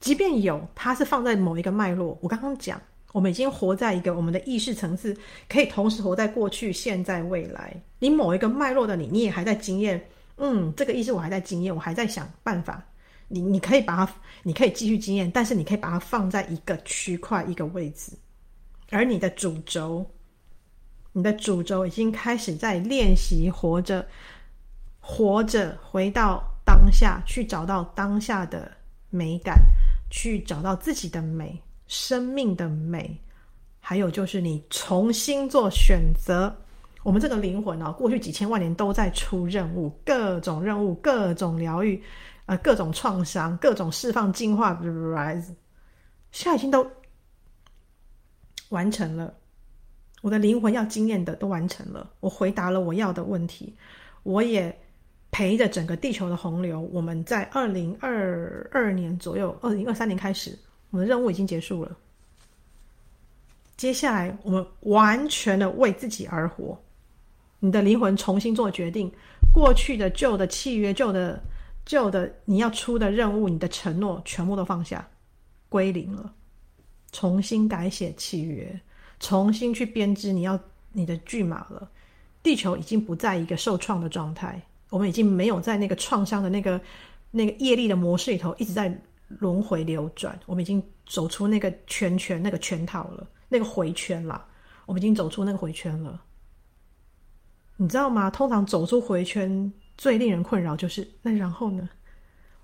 [0.00, 2.18] 即便有，它是放在某一个脉络。
[2.20, 2.80] 我刚刚讲，
[3.12, 5.16] 我们已经活在一个我们的意识层次，
[5.48, 7.74] 可以同时活在过去、现在、未来。
[7.98, 10.06] 你某一个脉络的你，你也还在经验。
[10.36, 12.84] 嗯，这个意识我还在经验，我还在想办法。
[13.28, 18.12] 你你可以把它，你可以继续经验，但是你可以把它放在一个区块、一个位置。
[18.90, 20.04] 而你的主轴，
[21.16, 24.06] 你的主轴已经开始在练习活着，
[25.00, 28.70] 活着回到当下，去找到当下的
[29.08, 29.58] 美感，
[30.10, 33.18] 去找到自己的美，生命的美。
[33.80, 36.54] 还有就是你重新做选择。
[37.02, 41.98] 我们这个灵魂啊，过去几千万年都在出任务，各种任务，各种疗愈，
[42.44, 45.54] 呃，各种创伤，各种释放、进化，rise，
[46.30, 46.86] 现在已经都。
[48.68, 49.32] 完成了，
[50.22, 52.10] 我的灵魂要经验的都完成了。
[52.20, 53.74] 我回答了我要的问题，
[54.22, 54.76] 我也
[55.30, 56.80] 陪着整个地球的洪流。
[56.92, 60.58] 我们在二零二二年左右，二零二三年开始，
[60.90, 61.96] 我们的任务已经结束了。
[63.76, 66.76] 接下来，我们完全的为自己而活。
[67.58, 69.12] 你的灵魂重新做决定，
[69.52, 71.42] 过去的旧的契约、旧的
[71.84, 75.06] 旧的你要出的任务、你的承诺，全部都放下，
[75.68, 76.32] 归零了。
[77.12, 78.80] 重新改写契约，
[79.20, 80.58] 重新去编织你要
[80.92, 81.90] 你的剧码了。
[82.42, 86.80] 地球已经不在一个受创的状态，我们已经没有在那个创伤的那个
[87.30, 88.96] 那个业力的模式里头一直在
[89.28, 90.38] 轮回流转。
[90.46, 94.46] 我们已经走出那个圈圈、那个圈套了，那个回圈了。
[94.84, 96.22] 我们已经走出那个回圈了。
[97.76, 98.30] 你知道吗？
[98.30, 101.88] 通常走出回圈最令人困扰就是那然后呢？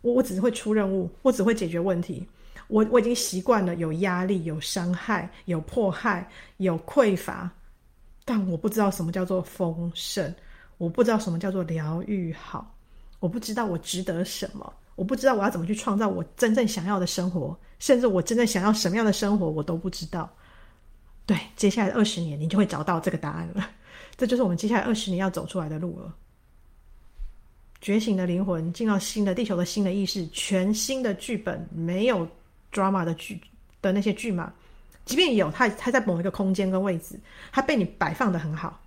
[0.00, 2.28] 我我只是会出任务，我只会解决问题。
[2.68, 7.50] 我我已经习惯了有压力、有伤害、有迫害、有匮乏，
[8.24, 10.34] 但我不知道什么叫做丰盛，
[10.78, 12.74] 我不知道什么叫做疗愈好，
[13.20, 20.28] 我不知道我值得什么，我不知道我要怎么去创造我真正想要的生活，甚至我真正想要什么样的生活，我都不知道。
[21.26, 23.70] 对，接下来二十年，你就会找到这个答案了。
[24.16, 26.14] 这就是我们接下来二十年要走出来的路了。
[27.80, 32.28] 觉醒的灵魂进到新的地球的新的意识，全新的剧本，没有。
[32.72, 33.40] Drama 的剧
[33.80, 34.52] 的那些剧嘛，
[35.04, 37.18] 即便有，它它在某一个空间跟位置，
[37.52, 38.80] 它被你摆放的很好，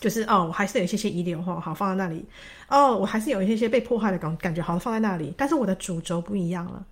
[0.00, 2.24] 就是哦，我还是有一些些遗留哈，好放在那里。
[2.68, 5.34] 哦，我还是有一些些被破坏的感感觉，好放在那里。
[5.36, 6.86] 但是我的主轴不一样了，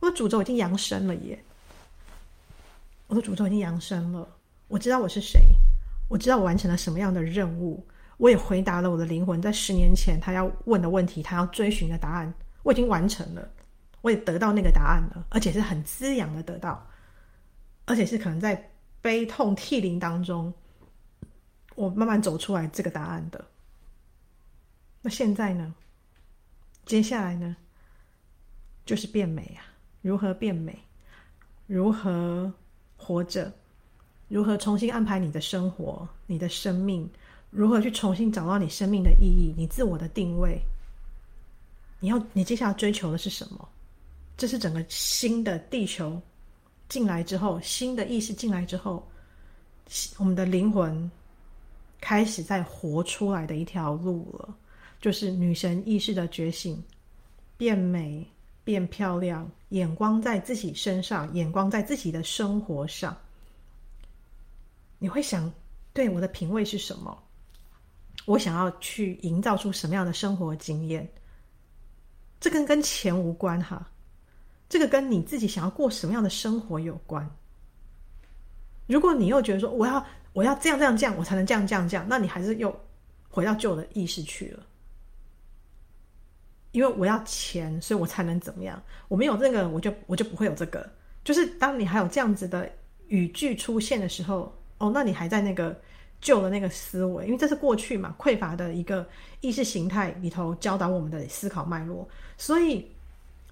[0.00, 1.42] 我的主轴已经扬升了耶，
[3.06, 4.28] 我的主轴已经扬升了。
[4.68, 5.40] 我知道我是谁，
[6.08, 7.82] 我知道我完成了什么样的任务，
[8.18, 13.48] 我也回答了我的灵魂在十年前他要问的问题，他要追寻的答案，我已经完成了。
[14.02, 16.86] 我也得到那个答案了，而且是很滋养的得到，
[17.86, 20.52] 而且是可能在悲痛涕零当中，
[21.74, 23.44] 我慢慢走出来这个答案的。
[25.00, 25.74] 那现在呢？
[26.84, 27.56] 接下来呢？
[28.84, 29.62] 就是变美啊！
[30.00, 30.76] 如何变美？
[31.66, 32.52] 如何
[32.96, 33.52] 活着？
[34.28, 37.08] 如何重新安排你的生活、你的生命？
[37.50, 40.60] 如何去重新找到你生命的意义、你自我的定位？
[42.00, 43.68] 你要，你接下来追求的是什么？
[44.36, 46.20] 这是整个新的地球
[46.88, 49.06] 进来之后，新的意识进来之后，
[50.18, 51.10] 我们的灵魂
[52.00, 54.54] 开始在活出来的一条路了，
[55.00, 56.82] 就是女神意识的觉醒，
[57.56, 58.26] 变美、
[58.64, 63.16] 变漂亮，眼光在自己身上，眼光在自己的生活上。
[64.98, 65.52] 你会想，
[65.92, 67.22] 对，我的品味是什么？
[68.24, 71.08] 我想要去营造出什么样的生活经验？
[72.40, 73.88] 这跟跟钱无关哈。
[74.72, 77.30] 这个跟你自己想要过什么样的生活有关。
[78.86, 80.02] 如果你又觉得说我要
[80.32, 82.74] 我要这样这样这样，我才能这样这样这样，那你还是又
[83.28, 84.64] 回到旧的意识去了。
[86.70, 88.82] 因为我要钱，所以我才能怎么样？
[89.08, 90.90] 我没有这个，我就我就不会有这个。
[91.22, 92.66] 就是当你还有这样子的
[93.08, 95.78] 语句出现的时候，哦，那你还在那个
[96.22, 99.06] 旧的那个思维，因为这是过去嘛，匮乏的一个
[99.42, 102.08] 意识形态里头教导我们的思考脉络，
[102.38, 102.90] 所以。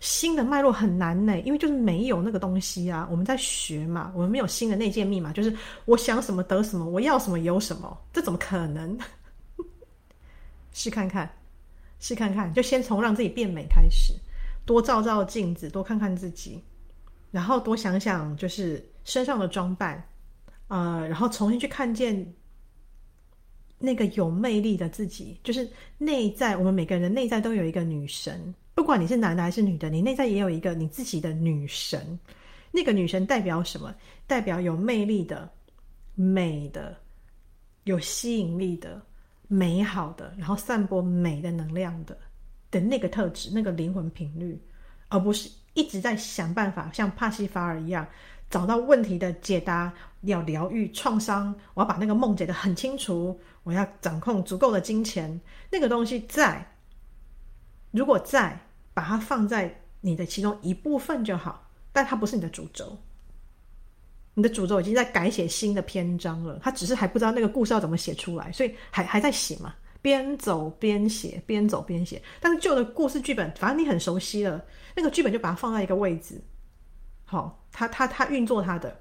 [0.01, 3.07] 新的脉络很难呢，因为就是没有那个东西啊。
[3.11, 8.98] 我们在学嘛，我们没有新的内建密码，就是我想什么得什么，我要什么有什么，这怎么可能？
[10.72, 11.30] 试看看，
[11.98, 14.14] 试看看，就先从让自己变美开始，
[14.64, 16.62] 多照照镜子，多看看自己，
[17.30, 20.03] 然后多想想就是身上的装扮，
[20.68, 22.34] 呃，然后重新去看见
[23.78, 28.55] 那个有魅力的自己，就是内在，我们每个人的内在都有一个女神。
[28.80, 32.18] 不管你是男的还是女的，你内在也有一个你自己的女神。
[32.70, 33.94] 那个女神代表什么？
[34.26, 35.46] 代表有魅力的、
[36.14, 36.96] 美的、
[37.84, 38.98] 有吸引力的、
[39.48, 42.16] 美好的，然后散播美的能量的
[42.70, 44.58] 的那个特质、那个灵魂频率，
[45.08, 48.08] 而不是一直在想办法像帕西法尔一样
[48.48, 51.54] 找到问题的解答，要疗愈创伤。
[51.74, 55.38] 我要把那个梦解得很清楚，我要掌控足够的金钱。
[55.70, 56.66] 那个东西在，
[57.90, 58.58] 如果在。
[59.01, 62.94] 把它放在你的其中一部分就好，但它不是你的主轴。
[64.34, 72.20] 你的主轴已经在改写新的篇章了，他只是还不知道那个故事要怎么写出来，所以还还在写嘛，边走边写，边走边写。
[72.40, 74.62] 但是旧的故事剧本，反正你很熟悉了，
[74.94, 76.38] 那个剧本就把它放在一个位置，
[77.24, 78.94] 好，他他他运作他的，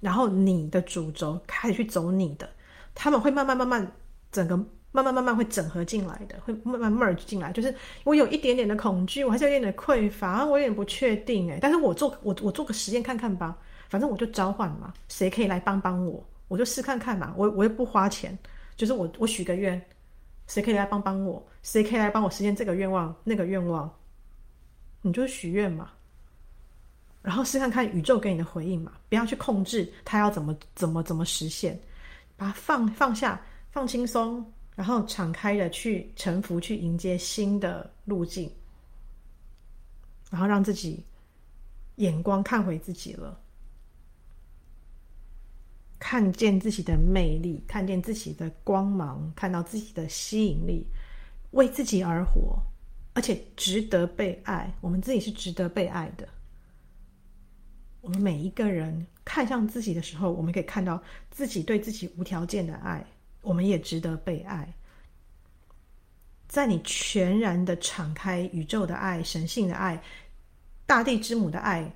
[0.00, 2.46] 然后你的主轴开始去走你的，
[2.94, 3.90] 他们会慢慢慢慢
[4.30, 4.62] 整个。
[4.92, 7.52] 慢慢慢慢会整合进来的，会慢慢 merge 进来。
[7.52, 7.72] 就是
[8.04, 13.56] 我有一点点的恐惧，我还是有点点匮乏，我有点不确定诶，但是我做我我做个实验看看吧，
[13.88, 17.32] 反正我就召唤嘛，谁可以来帮帮我，我就试看看嘛。
[17.36, 18.36] 我我又不花钱，
[18.74, 19.80] 就是我我许个愿，
[20.48, 23.88] 谁可以来帮帮我，谁可以来帮我实现这个愿望那个愿望，
[25.02, 25.90] 你就许愿嘛，
[27.22, 31.78] 然后试看看宇宙给你的回应嘛，不要去控制它要怎么怎么怎么实现，
[32.36, 34.44] 把它放放下，放轻松。
[34.80, 38.50] 然后敞开的去臣服，去迎接新的路径，
[40.30, 41.04] 然后让自己
[41.96, 43.38] 眼光看回自己了，
[45.98, 50.86] 看见自己的魅力，看见自己的光芒，看到自己的吸引力，
[51.50, 52.58] 为自己而活，
[53.12, 54.74] 而且值得被爱。
[54.80, 56.26] 我们自己是值得被爱的。
[58.00, 63.04] 我们每一个人看向自己的时候，我们可以看到自己对自己无条件的爱。
[63.42, 64.72] 我们也值得被爱，
[66.48, 70.02] 在你全然的敞开宇宙的爱、神性的爱、
[70.86, 71.90] 大地之母的爱，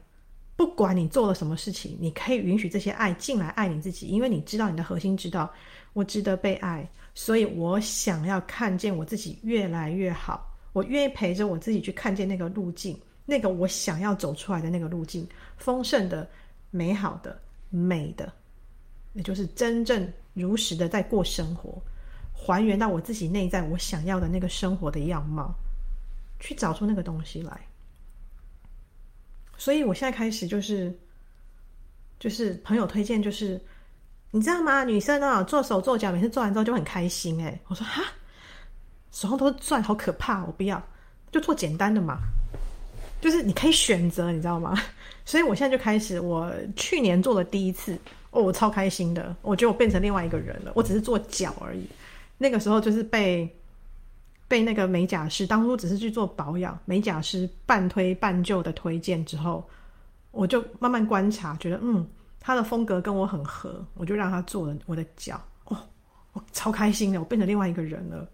[0.56, 5.52] 不管你做了什么事情，你可以允许这些爱进来爱你自己，因为你知道你的核心知道
[5.92, 16.28] 我值得被爱，所以我想要看见我自己越来越好，我愿意陪着我自己去看见那个路径，那个我想要走出来的那个路径，丰盛的、
[16.70, 17.40] 美好的、
[17.70, 18.32] 美的，
[19.14, 20.06] 也就是真正。
[20.36, 21.80] 如实的在过生活，
[22.32, 25.54] 还原到我自己内在我想要的那个生活的样貌，
[26.40, 27.56] 去找出那个东西来。
[29.56, 30.92] 所以我现在开始就是，
[32.18, 33.60] 就是朋友推荐，就是
[34.32, 34.82] 你知道吗？
[34.82, 37.40] 女生啊，做手做脚，每次做完之后就很开心。
[37.40, 38.02] 诶，我说哈，
[39.12, 40.82] 手上都是钻，好可怕，我不要，
[41.30, 42.18] 就做简单的嘛。
[43.20, 44.76] 就是你可以选择，你知道吗？
[45.24, 47.96] 所以我现在就开始，我去年做了第一次。
[48.34, 50.72] 哦，我超开心的，我觉得我变成另外一个人了。
[50.74, 51.86] 我只是做脚而已，
[52.36, 53.48] 那个时候就是被
[54.48, 59.64] 被那个美甲师当初只是去做保养，美甲师半推半就的推荐之后，
[60.32, 62.04] 我就慢慢观察，觉得嗯，
[62.40, 65.40] 他的风格跟我很合，我就让他做了我的脚。
[65.66, 65.78] 哦，
[66.32, 68.28] 我超开心的，我变成另外一个人了。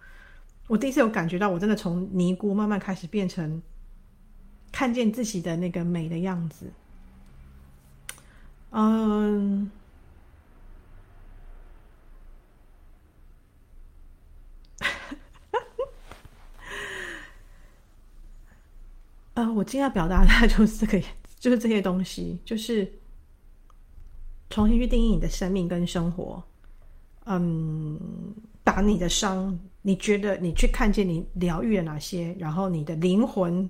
[0.66, 3.60] 我第一次有感觉到，我真的从尼姑慢慢开始变成
[4.72, 6.72] 看见自己的那个美的样子。
[8.70, 9.70] 嗯。
[19.34, 21.02] 呃，我今天要表达的 就是这个
[21.38, 22.90] 就是这些东西，就是
[24.50, 26.42] 重新去定义你的生命跟生活。
[27.26, 27.98] 嗯，
[28.64, 33.68] 把你的伤，你觉得你去看见你疗愈了哪些，然后你的灵魂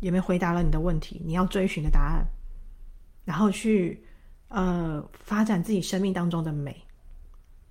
[0.00, 1.20] 有没有回答了你的问题？
[1.24, 2.24] 你要追寻的答案，
[3.24, 4.02] 然后去
[4.48, 6.76] 呃发展自己生命当中的美。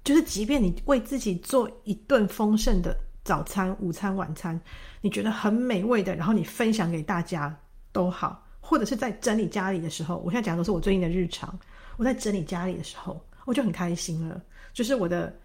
[0.03, 2.97] 就是，即便你为自己做一顿丰盛的
[3.28, 4.57] 早餐、午餐、晚餐，
[5.01, 7.53] 你觉得很美味的，然后你分享给大家
[7.91, 11.53] 都好，或者是在整理家里的时候，我现在讲的都是我最近的日常。
[11.97, 14.41] 我在整理家里的时候，我就很开心了。
[14.71, 15.36] 就是我的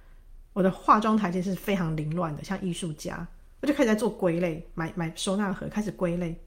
[0.53, 3.27] 我的化妆台其实是非常凌乱的，像艺术家，
[3.61, 6.41] 我就开始在做归类，买买收纳盒，开始归类，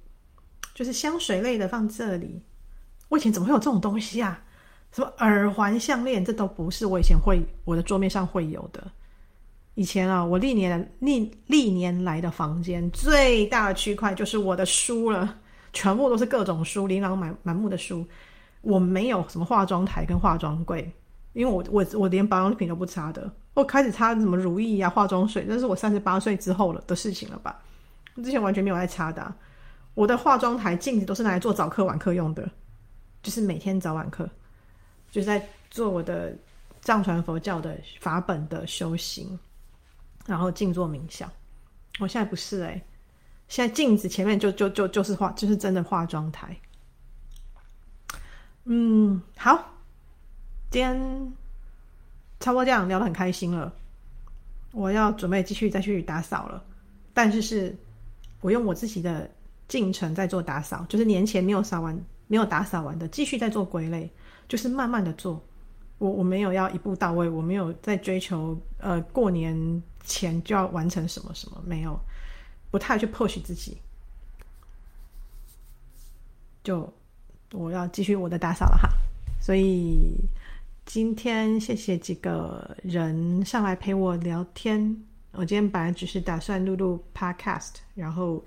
[0.73, 2.41] 就是香水类的放这里。
[3.09, 4.41] 我以前怎么会有这种东西啊？
[4.93, 8.89] 什么耳环、项链，这都不是我以前会我的桌面上会有的。
[9.75, 15.37] 以前啊，我历年历历年来的房间最大的区块就是我的书了，
[15.73, 18.05] 全部都是各种书，琳琅满满目的书。
[18.61, 20.91] 我没有什么化妆台跟化妆柜，
[21.33, 23.31] 因为我我我连保养品都不擦的。
[23.53, 27.61] 我开始擦什么乳液啊、化妆水，那是我三十八岁之后了的事情了吧？
[28.15, 29.33] 之前完全没有在擦的。
[29.93, 32.49] 我的化妆台镜子都是拿来做早课晚课用的，
[33.21, 34.29] 就是每天早晚课。
[35.11, 36.35] 就是在做我的
[36.81, 39.37] 藏传佛教的法本的修行，
[40.25, 41.31] 然后静坐冥想。
[41.99, 42.81] 我现在不是哎、
[43.47, 46.55] 现在镜子前面就就就就是化，就是真的化妆台。
[48.65, 49.73] 嗯，好，
[50.69, 51.33] 今天
[52.39, 53.73] 差不多这样聊得很开心了。
[54.71, 56.63] 我要准备继续再去打扫了，
[57.13, 57.75] 但是是
[58.41, 59.29] 我用我自己的
[59.67, 61.97] 进程在做打扫，就是年前没有扫完、
[62.27, 64.11] 没有打扫完的，继续在做归类。
[64.47, 65.43] 就是慢慢的做，
[65.97, 71.99] 我我没有要一步到位，我没有在追求呃过年前就要完成什么什么，没有，
[72.69, 73.77] 不太去 push 自己，
[76.63, 76.91] 就
[77.53, 78.89] 我要继续我的打扫了哈。
[79.39, 80.17] 所以
[80.85, 88.43] 今天谢谢几个人上来陪我聊天，我今天本来只是打算录录 podcast，然后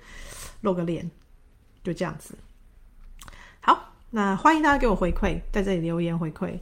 [0.60, 1.10] 露个脸，
[1.82, 2.36] 就这样子，
[3.60, 3.84] 好。
[4.10, 6.58] 那欢迎大家给我回馈，在这里留言回馈。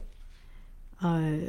[0.99, 1.39] 呃，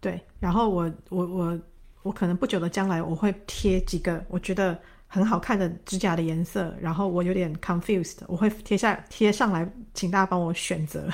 [0.00, 1.60] 对，然后我我我
[2.02, 11.08] 我可能不久的将来我会贴几个我觉得很好看的指甲的颜色，然后我有点 confused，我会贴下贴上来，请大家帮我选择，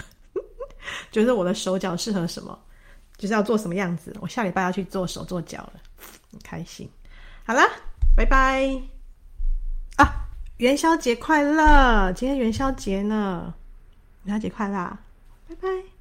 [1.10, 2.58] 就是我的手脚适合什么，
[3.16, 4.14] 就是要做什么样子。
[4.20, 5.74] 我下礼拜要去做手做脚了，
[6.30, 6.88] 很开心。
[7.46, 7.62] 好啦，
[8.16, 8.68] 拜拜
[9.96, 10.26] 啊！
[10.58, 12.12] 元宵节快乐！
[12.12, 13.54] 今天元宵节呢，
[14.24, 14.98] 元宵节快乐，
[15.48, 15.93] 拜拜。